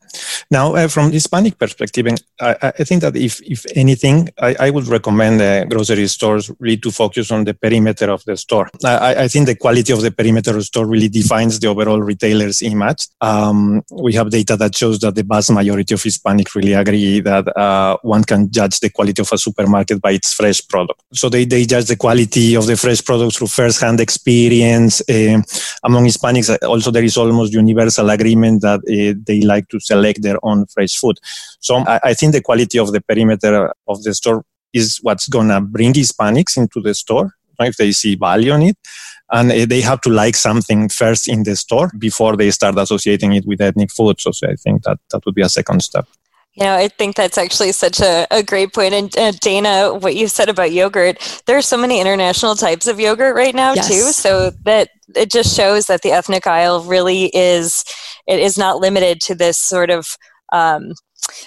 Now, 0.51 0.75
uh, 0.75 0.89
from 0.89 1.07
the 1.07 1.13
Hispanic 1.13 1.57
perspective, 1.57 2.05
I, 2.41 2.73
I, 2.77 2.83
think 2.83 3.01
that 3.03 3.15
if, 3.15 3.41
if 3.41 3.65
anything, 3.73 4.29
I, 4.37 4.53
I 4.59 4.69
would 4.69 4.85
recommend 4.87 5.39
the 5.39 5.65
grocery 5.69 6.05
stores 6.07 6.51
really 6.59 6.75
to 6.77 6.91
focus 6.91 7.31
on 7.31 7.45
the 7.45 7.53
perimeter 7.53 8.11
of 8.11 8.21
the 8.25 8.35
store. 8.35 8.69
I, 8.83 9.23
I 9.23 9.27
think 9.29 9.45
the 9.45 9.55
quality 9.55 9.93
of 9.93 10.01
the 10.01 10.11
perimeter 10.11 10.51
of 10.51 10.57
the 10.57 10.63
store 10.63 10.85
really 10.85 11.07
defines 11.07 11.57
the 11.61 11.67
overall 11.67 12.01
retailer's 12.01 12.61
image. 12.61 13.07
Um, 13.21 13.81
we 13.91 14.13
have 14.15 14.29
data 14.29 14.57
that 14.57 14.75
shows 14.75 14.99
that 14.99 15.15
the 15.15 15.23
vast 15.23 15.51
majority 15.51 15.93
of 15.93 16.01
Hispanics 16.01 16.53
really 16.53 16.73
agree 16.73 17.21
that 17.21 17.47
uh, 17.57 17.95
one 18.01 18.25
can 18.25 18.51
judge 18.51 18.81
the 18.81 18.89
quality 18.89 19.21
of 19.21 19.31
a 19.31 19.37
supermarket 19.37 20.01
by 20.01 20.11
its 20.11 20.33
fresh 20.33 20.67
product. 20.67 21.01
So 21.13 21.29
they, 21.29 21.45
they 21.45 21.63
judge 21.63 21.85
the 21.85 21.95
quality 21.95 22.55
of 22.55 22.67
the 22.67 22.75
fresh 22.75 23.01
products 23.01 23.37
through 23.37 23.47
first-hand 23.47 24.01
experience. 24.01 24.99
Uh, 25.09 25.41
among 25.85 26.07
Hispanics, 26.07 26.57
also 26.67 26.91
there 26.91 27.05
is 27.05 27.15
almost 27.15 27.53
universal 27.53 28.09
agreement 28.09 28.63
that 28.63 28.81
uh, 28.81 29.17
they 29.25 29.39
like 29.43 29.69
to 29.69 29.79
select 29.79 30.21
their 30.21 30.40
own 30.43 30.65
fresh 30.67 30.95
food. 30.95 31.19
So 31.59 31.77
I, 31.77 31.99
I 32.03 32.13
think 32.13 32.33
the 32.33 32.41
quality 32.41 32.79
of 32.79 32.91
the 32.91 33.01
perimeter 33.01 33.73
of 33.87 34.03
the 34.03 34.13
store 34.13 34.43
is 34.73 34.99
what's 35.01 35.27
going 35.27 35.49
to 35.49 35.61
bring 35.61 35.93
Hispanics 35.93 36.57
into 36.57 36.81
the 36.81 36.93
store 36.93 37.35
if 37.59 37.77
they 37.77 37.91
see 37.91 38.15
value 38.15 38.53
in 38.53 38.61
it. 38.63 38.77
And 39.31 39.51
eh, 39.51 39.65
they 39.65 39.81
have 39.81 40.01
to 40.01 40.09
like 40.09 40.35
something 40.35 40.89
first 40.89 41.27
in 41.27 41.43
the 41.43 41.55
store 41.55 41.91
before 41.97 42.35
they 42.35 42.51
start 42.51 42.77
associating 42.77 43.33
it 43.33 43.45
with 43.45 43.61
ethnic 43.61 43.91
food. 43.91 44.19
So, 44.19 44.31
so 44.31 44.49
I 44.49 44.55
think 44.55 44.83
that 44.83 44.99
that 45.11 45.25
would 45.25 45.35
be 45.35 45.41
a 45.41 45.49
second 45.49 45.81
step. 45.81 46.07
You 46.53 46.65
know, 46.65 46.75
I 46.75 46.89
think 46.89 47.15
that's 47.15 47.37
actually 47.37 47.71
such 47.71 48.01
a, 48.01 48.27
a 48.29 48.43
great 48.43 48.73
point. 48.73 48.93
And 48.93 49.17
uh, 49.17 49.31
Dana, 49.39 49.93
what 49.93 50.15
you 50.17 50.27
said 50.27 50.49
about 50.49 50.73
yogurt, 50.73 51.41
there 51.45 51.57
are 51.57 51.61
so 51.61 51.77
many 51.77 52.01
international 52.01 52.55
types 52.55 52.87
of 52.87 52.99
yogurt 52.99 53.35
right 53.35 53.55
now 53.55 53.73
yes. 53.73 53.87
too. 53.87 54.11
So 54.11 54.49
that 54.65 54.89
it 55.15 55.31
just 55.31 55.55
shows 55.55 55.85
that 55.85 56.01
the 56.01 56.11
ethnic 56.11 56.47
aisle 56.47 56.83
really 56.83 57.31
is, 57.33 57.85
it 58.27 58.39
is 58.39 58.57
not 58.57 58.79
limited 58.79 59.21
to 59.21 59.35
this 59.35 59.57
sort 59.57 59.89
of 59.89 60.17
um, 60.51 60.93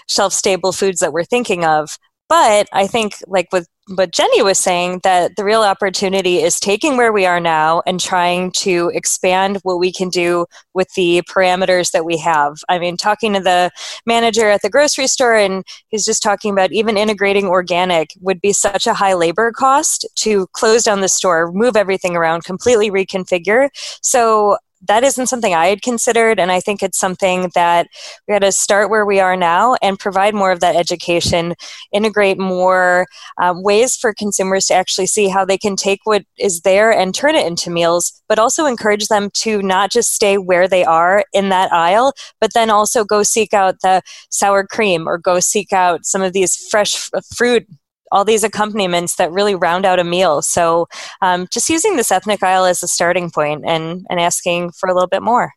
shelf 0.09 0.33
stable 0.33 0.73
foods 0.73 1.01
that 1.01 1.12
we're 1.12 1.25
thinking 1.25 1.64
of. 1.64 1.99
But 2.29 2.69
I 2.73 2.87
think, 2.87 3.17
like 3.27 3.49
with 3.53 3.69
what 3.88 4.12
Jenny 4.12 4.43
was 4.43 4.59
saying, 4.59 5.01
that 5.05 5.33
the 5.37 5.45
real 5.45 5.62
opportunity 5.62 6.38
is 6.38 6.59
taking 6.59 6.97
where 6.97 7.12
we 7.12 7.27
are 7.27 7.38
now 7.38 7.83
and 7.87 8.01
trying 8.01 8.51
to 8.53 8.90
expand 8.95 9.59
what 9.62 9.79
we 9.79 9.93
can 9.93 10.09
do 10.09 10.47
with 10.73 10.88
the 10.95 11.23
parameters 11.29 11.90
that 11.90 12.07
we 12.07 12.17
have. 12.17 12.57
I 12.69 12.79
mean, 12.79 12.97
talking 12.97 13.35
to 13.35 13.40
the 13.40 13.71
manager 14.07 14.49
at 14.49 14.62
the 14.62 14.71
grocery 14.71 15.07
store, 15.07 15.35
and 15.35 15.64
he's 15.88 16.07
just 16.07 16.23
talking 16.23 16.51
about 16.51 16.73
even 16.73 16.97
integrating 16.97 17.47
organic 17.47 18.11
would 18.21 18.40
be 18.40 18.55
such 18.55 18.87
a 18.87 18.95
high 18.95 19.14
labor 19.14 19.53
cost 19.53 20.09
to 20.17 20.47
close 20.53 20.85
down 20.85 21.03
the 21.03 21.09
store, 21.09 21.53
move 21.53 21.77
everything 21.77 22.17
around, 22.17 22.45
completely 22.45 22.90
reconfigure. 22.90 23.69
So 24.01 24.57
that 24.87 25.05
isn't 25.05 25.27
something 25.27 25.55
I 25.55 25.66
had 25.66 25.83
considered. 25.83 26.38
And 26.38 26.51
I 26.51 26.61
think 26.61 26.83
it's 26.83 26.99
something 26.99 27.51
that 27.55 27.88
we 28.27 28.35
got 28.35 28.40
to 28.40 28.53
start 28.53 28.90
where 28.90 29.07
we 29.07 29.20
are 29.20 29.37
now 29.37 29.77
and 29.83 29.99
provide 29.99 30.35
more 30.35 30.53
of 30.53 30.61
that 30.61 30.77
education, 30.77 31.55
integrate 31.92 32.38
more 32.38 33.07
um, 33.40 33.62
ways 33.62 33.97
for 33.97 34.14
consumers 34.14 34.66
to 34.66 34.75
actually 34.75 35.07
see 35.07 35.29
how 35.29 35.44
they 35.44 35.59
can 35.59 35.77
take 35.77 36.01
what 36.05 36.25
is 36.38 36.61
there 36.61 36.92
and 36.92 37.14
turn 37.14 37.35
it 37.35 37.47
into 37.47 37.70
meals, 37.70 38.23
but 38.29 38.38
also 38.38 38.66
encourage 38.66 39.09
them 39.09 39.31
to 39.35 39.62
not 39.62 39.90
just 39.90 40.14
stay 40.14 40.38
where 40.38 40.68
they 40.68 40.85
are 40.85 41.25
in 41.33 41.49
that 41.49 41.73
aisle, 41.73 42.12
but 42.40 42.53
then 42.55 42.70
also 42.70 43.05
go 43.05 43.23
seek 43.23 43.55
out 43.55 43.77
the 43.83 44.03
sour 44.31 44.66
cream 44.66 45.09
or 45.09 45.18
go 45.18 45.40
seek 45.40 45.73
out 45.73 46.05
some 46.05 46.23
of 46.23 46.33
these 46.33 46.57
fresh 46.70 47.11
fruit 47.35 47.66
all 48.12 48.25
these 48.25 48.45
accompaniments 48.45 49.17
that 49.17 49.33
really 49.33 49.55
round 49.55 49.85
out 49.85 49.99
a 49.99 50.05
meal. 50.05 50.43
So 50.43 50.87
um, 51.23 51.47
just 51.51 51.69
using 51.69 51.97
this 51.97 52.12
ethnic 52.12 52.43
aisle 52.43 52.64
as 52.64 52.83
a 52.83 52.88
starting 52.88 53.31
point 53.31 53.64
and, 53.67 54.07
and 54.11 54.21
asking 54.21 54.73
for 54.73 54.88
a 54.88 54.95
little 54.95 55.09
bit 55.09 55.23
more. 55.23 55.53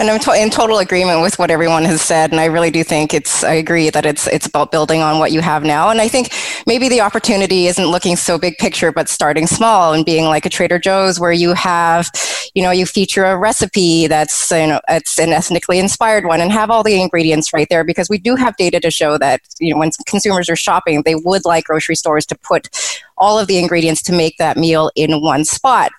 And 0.00 0.08
I'm 0.08 0.20
to- 0.20 0.32
in 0.32 0.48
total 0.48 0.78
agreement 0.78 1.22
with 1.22 1.40
what 1.40 1.50
everyone 1.50 1.84
has 1.84 2.00
said, 2.00 2.30
and 2.30 2.40
I 2.40 2.44
really 2.44 2.70
do 2.70 2.84
think 2.84 3.12
it's. 3.12 3.42
I 3.42 3.54
agree 3.54 3.90
that 3.90 4.06
it's 4.06 4.28
it's 4.28 4.46
about 4.46 4.70
building 4.70 5.02
on 5.02 5.18
what 5.18 5.32
you 5.32 5.40
have 5.40 5.64
now, 5.64 5.88
and 5.88 6.00
I 6.00 6.06
think 6.06 6.32
maybe 6.68 6.88
the 6.88 7.00
opportunity 7.00 7.66
isn't 7.66 7.84
looking 7.84 8.14
so 8.14 8.38
big 8.38 8.56
picture, 8.58 8.92
but 8.92 9.08
starting 9.08 9.48
small 9.48 9.92
and 9.92 10.04
being 10.04 10.26
like 10.26 10.46
a 10.46 10.48
Trader 10.48 10.78
Joe's, 10.78 11.18
where 11.18 11.32
you 11.32 11.52
have, 11.54 12.12
you 12.54 12.62
know, 12.62 12.70
you 12.70 12.86
feature 12.86 13.24
a 13.24 13.36
recipe 13.36 14.06
that's 14.06 14.52
you 14.52 14.68
know 14.68 14.80
it's 14.88 15.18
an 15.18 15.30
ethnically 15.30 15.80
inspired 15.80 16.26
one, 16.26 16.40
and 16.40 16.52
have 16.52 16.70
all 16.70 16.84
the 16.84 17.00
ingredients 17.02 17.52
right 17.52 17.66
there, 17.68 17.82
because 17.82 18.08
we 18.08 18.18
do 18.18 18.36
have 18.36 18.56
data 18.56 18.78
to 18.78 18.92
show 18.92 19.18
that 19.18 19.40
you 19.58 19.74
know 19.74 19.80
when 19.80 19.90
consumers 20.06 20.48
are 20.48 20.54
shopping, 20.54 21.02
they 21.02 21.16
would 21.16 21.44
like 21.44 21.64
grocery 21.64 21.96
stores 21.96 22.24
to 22.26 22.36
put 22.36 22.68
all 23.16 23.36
of 23.36 23.48
the 23.48 23.58
ingredients 23.58 24.00
to 24.02 24.12
make 24.12 24.36
that 24.38 24.56
meal 24.56 24.92
in 24.94 25.20
one 25.20 25.44
spot 25.44 25.90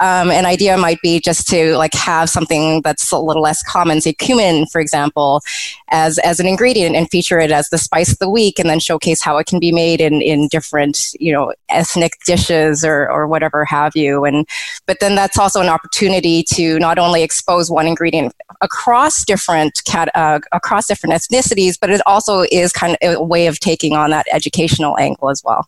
Um, 0.00 0.30
an 0.30 0.46
idea 0.46 0.76
might 0.76 1.00
be 1.02 1.20
just 1.20 1.48
to 1.48 1.76
like 1.76 1.94
have 1.94 2.30
something 2.30 2.82
that's 2.82 3.10
a 3.10 3.18
little 3.18 3.42
less 3.42 3.62
common, 3.62 4.00
say 4.00 4.12
cumin, 4.12 4.66
for 4.66 4.80
example, 4.80 5.42
as 5.88 6.18
as 6.18 6.40
an 6.40 6.46
ingredient 6.46 6.96
and 6.96 7.10
feature 7.10 7.38
it 7.38 7.50
as 7.50 7.68
the 7.68 7.78
spice 7.78 8.12
of 8.12 8.18
the 8.18 8.28
week, 8.28 8.58
and 8.58 8.68
then 8.68 8.80
showcase 8.80 9.22
how 9.22 9.38
it 9.38 9.46
can 9.46 9.58
be 9.58 9.72
made 9.72 10.00
in 10.00 10.22
in 10.22 10.48
different 10.48 11.10
you 11.18 11.32
know 11.32 11.52
ethnic 11.68 12.12
dishes 12.24 12.84
or 12.84 13.10
or 13.10 13.26
whatever 13.26 13.64
have 13.64 13.92
you. 13.94 14.24
And 14.24 14.48
but 14.86 15.00
then 15.00 15.14
that's 15.14 15.38
also 15.38 15.60
an 15.60 15.68
opportunity 15.68 16.42
to 16.54 16.78
not 16.78 16.98
only 16.98 17.22
expose 17.22 17.70
one 17.70 17.86
ingredient 17.86 18.34
across 18.60 19.24
different 19.24 19.82
cat 19.84 20.08
uh, 20.14 20.40
across 20.52 20.86
different 20.86 21.14
ethnicities, 21.14 21.78
but 21.80 21.90
it 21.90 22.00
also 22.06 22.44
is 22.50 22.72
kind 22.72 22.96
of 23.02 23.14
a 23.16 23.22
way 23.22 23.46
of 23.46 23.60
taking 23.60 23.94
on 23.94 24.10
that 24.10 24.26
educational 24.32 24.96
angle 24.98 25.30
as 25.30 25.42
well. 25.44 25.66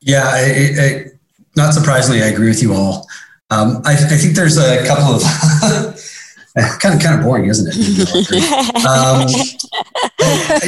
Yeah, 0.00 0.24
I, 0.24 0.40
I, 0.80 1.04
not 1.56 1.74
surprisingly, 1.74 2.22
I 2.22 2.26
agree 2.26 2.48
with 2.48 2.62
you 2.62 2.74
all. 2.74 3.06
Um, 3.52 3.82
I, 3.84 3.92
I, 3.92 4.16
think 4.16 4.34
there's 4.34 4.56
a 4.56 4.86
couple 4.86 5.14
of 5.14 5.22
kind 6.80 6.94
of 6.94 7.02
kind 7.02 7.18
of 7.18 7.22
boring, 7.22 7.46
isn't 7.46 7.68
it? 7.68 7.76
um, 8.86 9.28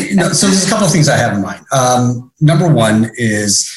you 0.08 0.16
know, 0.16 0.28
so 0.28 0.46
there's 0.46 0.66
a 0.66 0.68
couple 0.68 0.84
of 0.84 0.92
things 0.92 1.08
I 1.08 1.16
have 1.16 1.32
in 1.32 1.40
mind. 1.40 1.64
Um, 1.72 2.30
number 2.42 2.70
one 2.70 3.10
is 3.14 3.70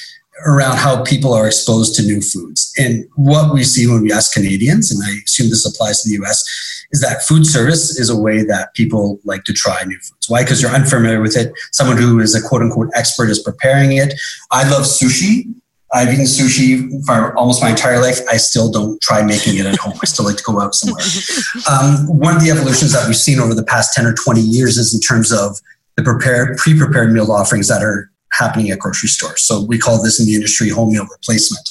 around 0.45 0.75
how 0.75 1.03
people 1.03 1.33
are 1.33 1.47
exposed 1.47 1.95
to 1.95 2.03
new 2.03 2.19
foods, 2.19 2.73
and 2.77 3.05
what 3.15 3.53
we 3.53 3.63
see 3.63 3.87
when 3.87 4.01
we 4.01 4.11
ask 4.11 4.33
Canadians, 4.33 4.91
and 4.91 5.01
I 5.01 5.11
assume 5.25 5.49
this 5.49 5.65
applies 5.65 6.03
to 6.03 6.09
the 6.09 6.15
U.S., 6.15 6.43
is 6.91 6.99
that 6.99 7.23
food 7.23 7.45
service 7.45 7.97
is 7.97 8.09
a 8.09 8.17
way 8.17 8.43
that 8.43 8.73
people 8.73 9.21
like 9.23 9.45
to 9.45 9.53
try 9.53 9.83
new 9.85 9.99
foods. 9.99 10.29
Why? 10.29 10.43
Because 10.43 10.61
you're 10.61 10.71
unfamiliar 10.71 11.21
with 11.21 11.37
it. 11.37 11.53
Someone 11.71 11.97
who 11.97 12.19
is 12.19 12.35
a 12.35 12.45
quote 12.45 12.61
unquote 12.61 12.89
expert 12.93 13.29
is 13.29 13.39
preparing 13.39 13.93
it. 13.93 14.13
I 14.51 14.69
love 14.69 14.83
sushi. 14.83 15.53
I've 15.97 16.13
eaten 16.13 16.25
sushi 16.25 17.03
for 17.05 17.35
almost 17.35 17.61
my 17.61 17.71
entire 17.71 17.99
life. 17.99 18.19
I 18.29 18.37
still 18.37 18.71
don't 18.71 19.01
try 19.01 19.23
making 19.23 19.57
it 19.57 19.65
at 19.65 19.77
home. 19.77 19.93
I 20.01 20.05
still 20.05 20.25
like 20.25 20.37
to 20.37 20.43
go 20.43 20.59
out 20.61 20.75
somewhere. 20.75 21.03
Um, 21.67 22.07
one 22.07 22.35
of 22.35 22.41
the 22.41 22.49
evolutions 22.51 22.93
that 22.93 23.05
we've 23.07 23.15
seen 23.15 23.39
over 23.39 23.53
the 23.53 23.63
past 23.63 23.93
10 23.93 24.05
or 24.05 24.13
20 24.13 24.39
years 24.39 24.77
is 24.77 24.93
in 24.93 25.01
terms 25.01 25.33
of 25.33 25.57
the 25.95 26.03
prepared, 26.03 26.57
pre-prepared 26.57 27.11
meal 27.11 27.31
offerings 27.31 27.67
that 27.67 27.83
are 27.83 28.09
happening 28.31 28.69
at 28.69 28.79
grocery 28.79 29.09
stores. 29.09 29.43
So 29.43 29.65
we 29.65 29.77
call 29.77 30.01
this 30.01 30.19
in 30.19 30.25
the 30.25 30.35
industry 30.35 30.69
home 30.69 30.93
meal 30.93 31.05
replacement. 31.09 31.67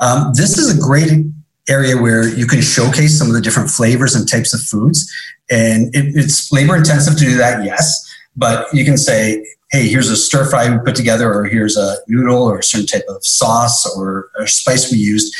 Um, 0.00 0.32
this 0.34 0.58
is 0.58 0.76
a 0.76 0.80
great 0.80 1.26
area 1.68 1.96
where 1.96 2.26
you 2.26 2.46
can 2.46 2.60
showcase 2.62 3.18
some 3.18 3.28
of 3.28 3.34
the 3.34 3.40
different 3.40 3.70
flavors 3.70 4.14
and 4.14 4.28
types 4.28 4.54
of 4.54 4.60
foods. 4.60 5.12
And 5.50 5.94
it, 5.94 6.16
it's 6.16 6.50
labor 6.50 6.76
intensive 6.76 7.16
to 7.18 7.24
do 7.24 7.36
that, 7.36 7.64
yes. 7.64 8.04
But 8.36 8.66
you 8.72 8.84
can 8.84 8.96
say, 8.96 9.44
hey, 9.70 9.86
here's 9.86 10.10
a 10.10 10.16
stir 10.16 10.48
fry 10.48 10.70
we 10.70 10.78
put 10.78 10.96
together, 10.96 11.32
or 11.32 11.44
here's 11.44 11.76
a 11.76 11.96
noodle 12.08 12.44
or 12.44 12.58
a 12.58 12.62
certain 12.62 12.86
type 12.86 13.04
of 13.08 13.24
sauce 13.24 13.84
or, 13.96 14.30
or 14.38 14.46
spice 14.46 14.90
we 14.90 14.98
used. 14.98 15.34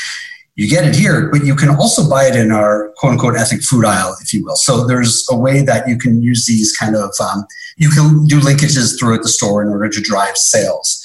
You 0.55 0.69
get 0.69 0.85
it 0.85 0.93
here, 0.93 1.29
but 1.31 1.45
you 1.45 1.55
can 1.55 1.69
also 1.69 2.07
buy 2.09 2.25
it 2.25 2.35
in 2.35 2.51
our 2.51 2.91
quote 2.97 3.13
unquote 3.13 3.37
ethnic 3.37 3.63
food 3.63 3.85
aisle, 3.85 4.15
if 4.21 4.33
you 4.33 4.43
will. 4.43 4.57
So 4.57 4.85
there's 4.85 5.25
a 5.31 5.35
way 5.35 5.61
that 5.61 5.87
you 5.87 5.97
can 5.97 6.21
use 6.21 6.45
these 6.45 6.75
kind 6.75 6.97
of, 6.97 7.11
um, 7.21 7.45
you 7.77 7.89
can 7.89 8.25
do 8.25 8.41
linkages 8.41 8.99
throughout 8.99 9.23
the 9.23 9.29
store 9.29 9.63
in 9.63 9.69
order 9.69 9.87
to 9.87 10.01
drive 10.01 10.35
sales. 10.35 11.01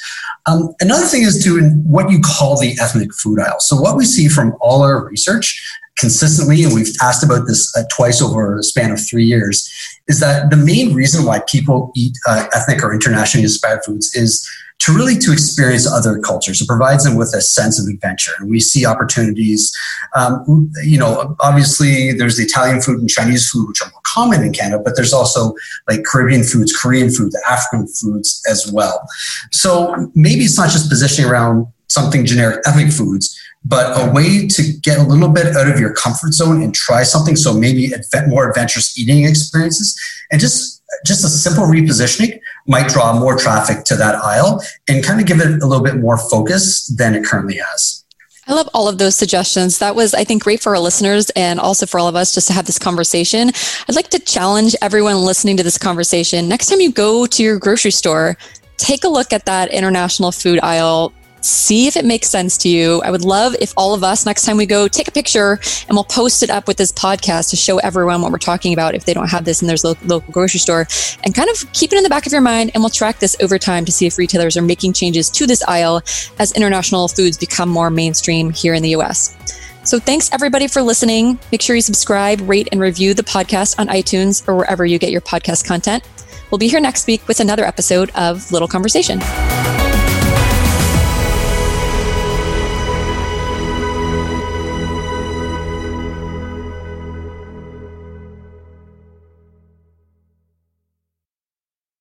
Um, 0.47 0.75
another 0.81 1.07
thing 1.07 1.23
is 1.23 1.43
to 1.45 1.71
what 1.85 2.11
you 2.11 2.21
call 2.21 2.61
the 2.61 2.77
ethnic 2.81 3.15
food 3.15 3.39
aisle. 3.41 3.61
So 3.61 3.77
what 3.77 3.97
we 3.97 4.05
see 4.05 4.29
from 4.29 4.55
all 4.61 4.83
our 4.83 5.07
research 5.09 5.63
consistently, 5.97 6.65
and 6.65 6.75
we've 6.75 6.93
asked 7.01 7.23
about 7.23 7.47
this 7.47 7.75
uh, 7.77 7.85
twice 7.91 8.21
over 8.21 8.59
a 8.59 8.63
span 8.63 8.91
of 8.91 9.01
three 9.09 9.25
years, 9.25 9.71
is 10.09 10.21
that 10.21 10.51
the 10.51 10.57
main 10.57 10.95
reason 10.95 11.25
why 11.25 11.41
people 11.49 11.91
eat 11.97 12.17
uh, 12.27 12.47
ethnic 12.55 12.83
or 12.83 12.93
internationally 12.93 13.45
inspired 13.45 13.83
foods 13.85 14.15
is 14.15 14.49
to 14.81 14.93
really 14.93 15.17
to 15.17 15.33
experience 15.33 15.91
other 15.91 16.19
cultures. 16.19 16.61
It 16.61 16.69
provides 16.69 17.05
them 17.05 17.17
with 17.17 17.33
a 17.35 17.41
sense 17.41 17.81
of 17.81 17.87
adventure. 17.89 18.33
And 18.39 18.51
we 18.51 18.61
see 18.61 18.85
opportunities, 18.85 19.75
um, 20.15 20.71
you 20.83 20.99
know, 20.99 21.37
obviously 21.41 22.13
there's 22.13 22.37
the 22.37 22.43
Italian 22.43 22.83
food 22.83 22.99
and 22.99 23.09
Chinese 23.09 23.49
food, 23.49 23.67
which 23.69 23.81
are 23.81 23.91
more 23.91 24.01
common 24.05 24.43
in 24.43 24.53
Canada, 24.53 24.83
but 24.85 24.95
there's 24.95 25.13
also 25.13 25.55
like 25.89 26.05
Caribbean 26.05 26.43
foods, 26.43 26.77
Korean 26.77 27.09
foods, 27.11 27.41
African 27.49 27.87
foods 27.87 28.43
as 28.51 28.71
well. 28.71 29.09
So 29.53 30.11
maybe 30.15 30.45
it's 30.45 30.59
not 30.59 30.71
just 30.71 30.91
positioning 30.91 31.31
around 31.31 31.67
something 31.89 32.27
generic 32.27 32.61
ethnic 32.67 32.93
foods, 32.93 33.39
but 33.65 33.97
a 33.97 34.13
way 34.13 34.47
to 34.47 34.63
get 34.83 34.99
a 34.99 35.03
little 35.03 35.29
bit 35.29 35.57
out 35.57 35.71
of 35.71 35.81
your 35.81 35.93
comfort 35.95 36.33
zone 36.33 36.63
and 36.63 36.75
try 36.75 37.03
something. 37.03 37.37
So 37.37 37.55
maybe 37.55 37.93
more 38.29 38.49
adventurous 38.49 38.99
eating 38.99 39.25
experiences 39.25 39.99
and 40.31 40.41
just 40.41 40.83
just 41.05 41.25
a 41.25 41.29
simple 41.29 41.65
repositioning 41.65 42.39
might 42.67 42.89
draw 42.89 43.19
more 43.19 43.37
traffic 43.37 43.85
to 43.85 43.97
that 43.97 44.15
aisle 44.15 44.63
and 44.89 45.03
kind 45.05 45.21
of 45.21 45.27
give 45.27 45.41
it 45.41 45.63
a 45.63 45.67
little 45.67 45.83
bit 45.83 45.97
more 45.97 46.17
focus 46.17 46.87
than 46.87 47.15
it 47.15 47.25
currently 47.25 47.57
has. 47.57 48.05
I 48.47 48.53
love 48.53 48.69
all 48.75 48.89
of 48.89 48.99
those 48.99 49.17
suggestions. 49.17 49.79
That 49.79 49.97
was, 49.97 50.13
I 50.15 50.23
think, 50.25 50.45
great 50.45 50.61
for 50.61 50.75
our 50.75 50.81
listeners 50.81 51.31
and 51.31 51.59
also 51.59 51.87
for 51.87 51.99
all 51.99 52.09
of 52.09 52.15
us 52.15 52.35
just 52.35 52.47
to 52.49 52.53
have 52.53 52.67
this 52.67 52.79
conversation. 52.79 53.51
I'd 53.89 53.97
like 53.97 54.11
to 54.11 54.19
challenge 54.19 54.77
everyone 54.83 55.17
listening 55.17 55.57
to 55.57 55.63
this 55.63 55.79
conversation. 55.79 56.47
Next 56.47 56.69
time 56.69 56.81
you 56.81 56.93
go 56.93 57.27
to 57.27 57.43
your 57.43 57.59
grocery 57.59 57.91
store, 57.91 58.37
take 58.77 59.05
a 59.05 59.09
look 59.09 59.33
at 59.33 59.47
that 59.47 59.73
international 59.73 60.31
food 60.31 60.61
aisle 60.63 61.13
see 61.45 61.87
if 61.87 61.97
it 61.97 62.05
makes 62.05 62.29
sense 62.29 62.57
to 62.59 62.69
you. 62.69 63.03
I 63.03 63.11
would 63.11 63.25
love 63.25 63.55
if 63.61 63.73
all 63.77 63.95
of 63.95 64.03
us, 64.03 64.25
next 64.25 64.45
time 64.45 64.57
we 64.57 64.67
go, 64.67 64.89
take 64.89 65.09
a 65.09 65.13
picture 65.13 65.59
and 65.89 65.91
we'll 65.91 66.05
post 66.05 66.43
it 66.43 66.51
up 66.51 66.67
with 66.67 66.77
this 66.77 66.91
podcast 66.93 67.51
to 67.51 67.57
show 67.57 67.79
everyone 67.79 68.23
what 68.23 68.33
we're 68.33 68.39
talking 68.39 68.73
about 68.73 68.95
if 68.95 69.05
they 69.05 69.15
don't 69.15 69.29
have 69.29 69.45
this 69.45 69.61
in 69.61 69.69
their 69.69 69.77
local 69.83 70.33
grocery 70.33 70.61
store 70.61 70.87
and 71.23 71.35
kind 71.35 71.51
of 71.51 71.73
keep 71.73 71.93
it 71.93 71.97
in 71.97 72.03
the 72.03 72.09
back 72.09 72.27
of 72.27 72.33
your 72.33 72.41
mind. 72.41 72.71
And 72.75 72.83
we'll 72.83 72.91
track 72.91 73.19
this 73.19 73.37
over 73.43 73.59
time 73.59 73.85
to 73.85 73.93
see 73.93 74.07
if 74.07 74.19
retailers 74.19 74.57
are 74.57 74.63
making 74.63 74.95
changes 74.95 75.29
to 75.31 75.47
this 75.47 75.63
aisle 75.65 76.03
as 76.39 76.53
international 76.53 77.09
foods 77.09 77.37
become 77.37 77.69
more 77.69 77.91
mainstream 77.91 78.51
here 78.51 78.75
in 78.75 78.83
the 78.83 78.91
US. 78.91 79.37
So 79.85 79.99
thanks 79.99 80.33
everybody 80.33 80.67
for 80.67 80.81
listening. 80.81 81.39
Make 81.53 81.61
sure 81.61 81.77
you 81.77 81.83
subscribe, 81.83 82.41
rate, 82.49 82.69
and 82.73 82.81
review 82.81 83.13
the 83.13 83.23
podcast 83.23 83.79
on 83.79 83.89
iTunes 83.89 84.47
or 84.49 84.57
wherever 84.57 84.87
you 84.87 84.99
get 84.99 85.11
your 85.11 85.21
podcast 85.21 85.67
content. 85.67 86.03
We'll 86.51 86.59
be 86.59 86.69
here 86.69 86.81
next 86.81 87.07
week 87.07 87.29
with 87.29 87.41
another 87.41 87.65
episode 87.65 88.11
of 88.15 88.51
Little 88.51 88.69
Conversation. 88.69 89.21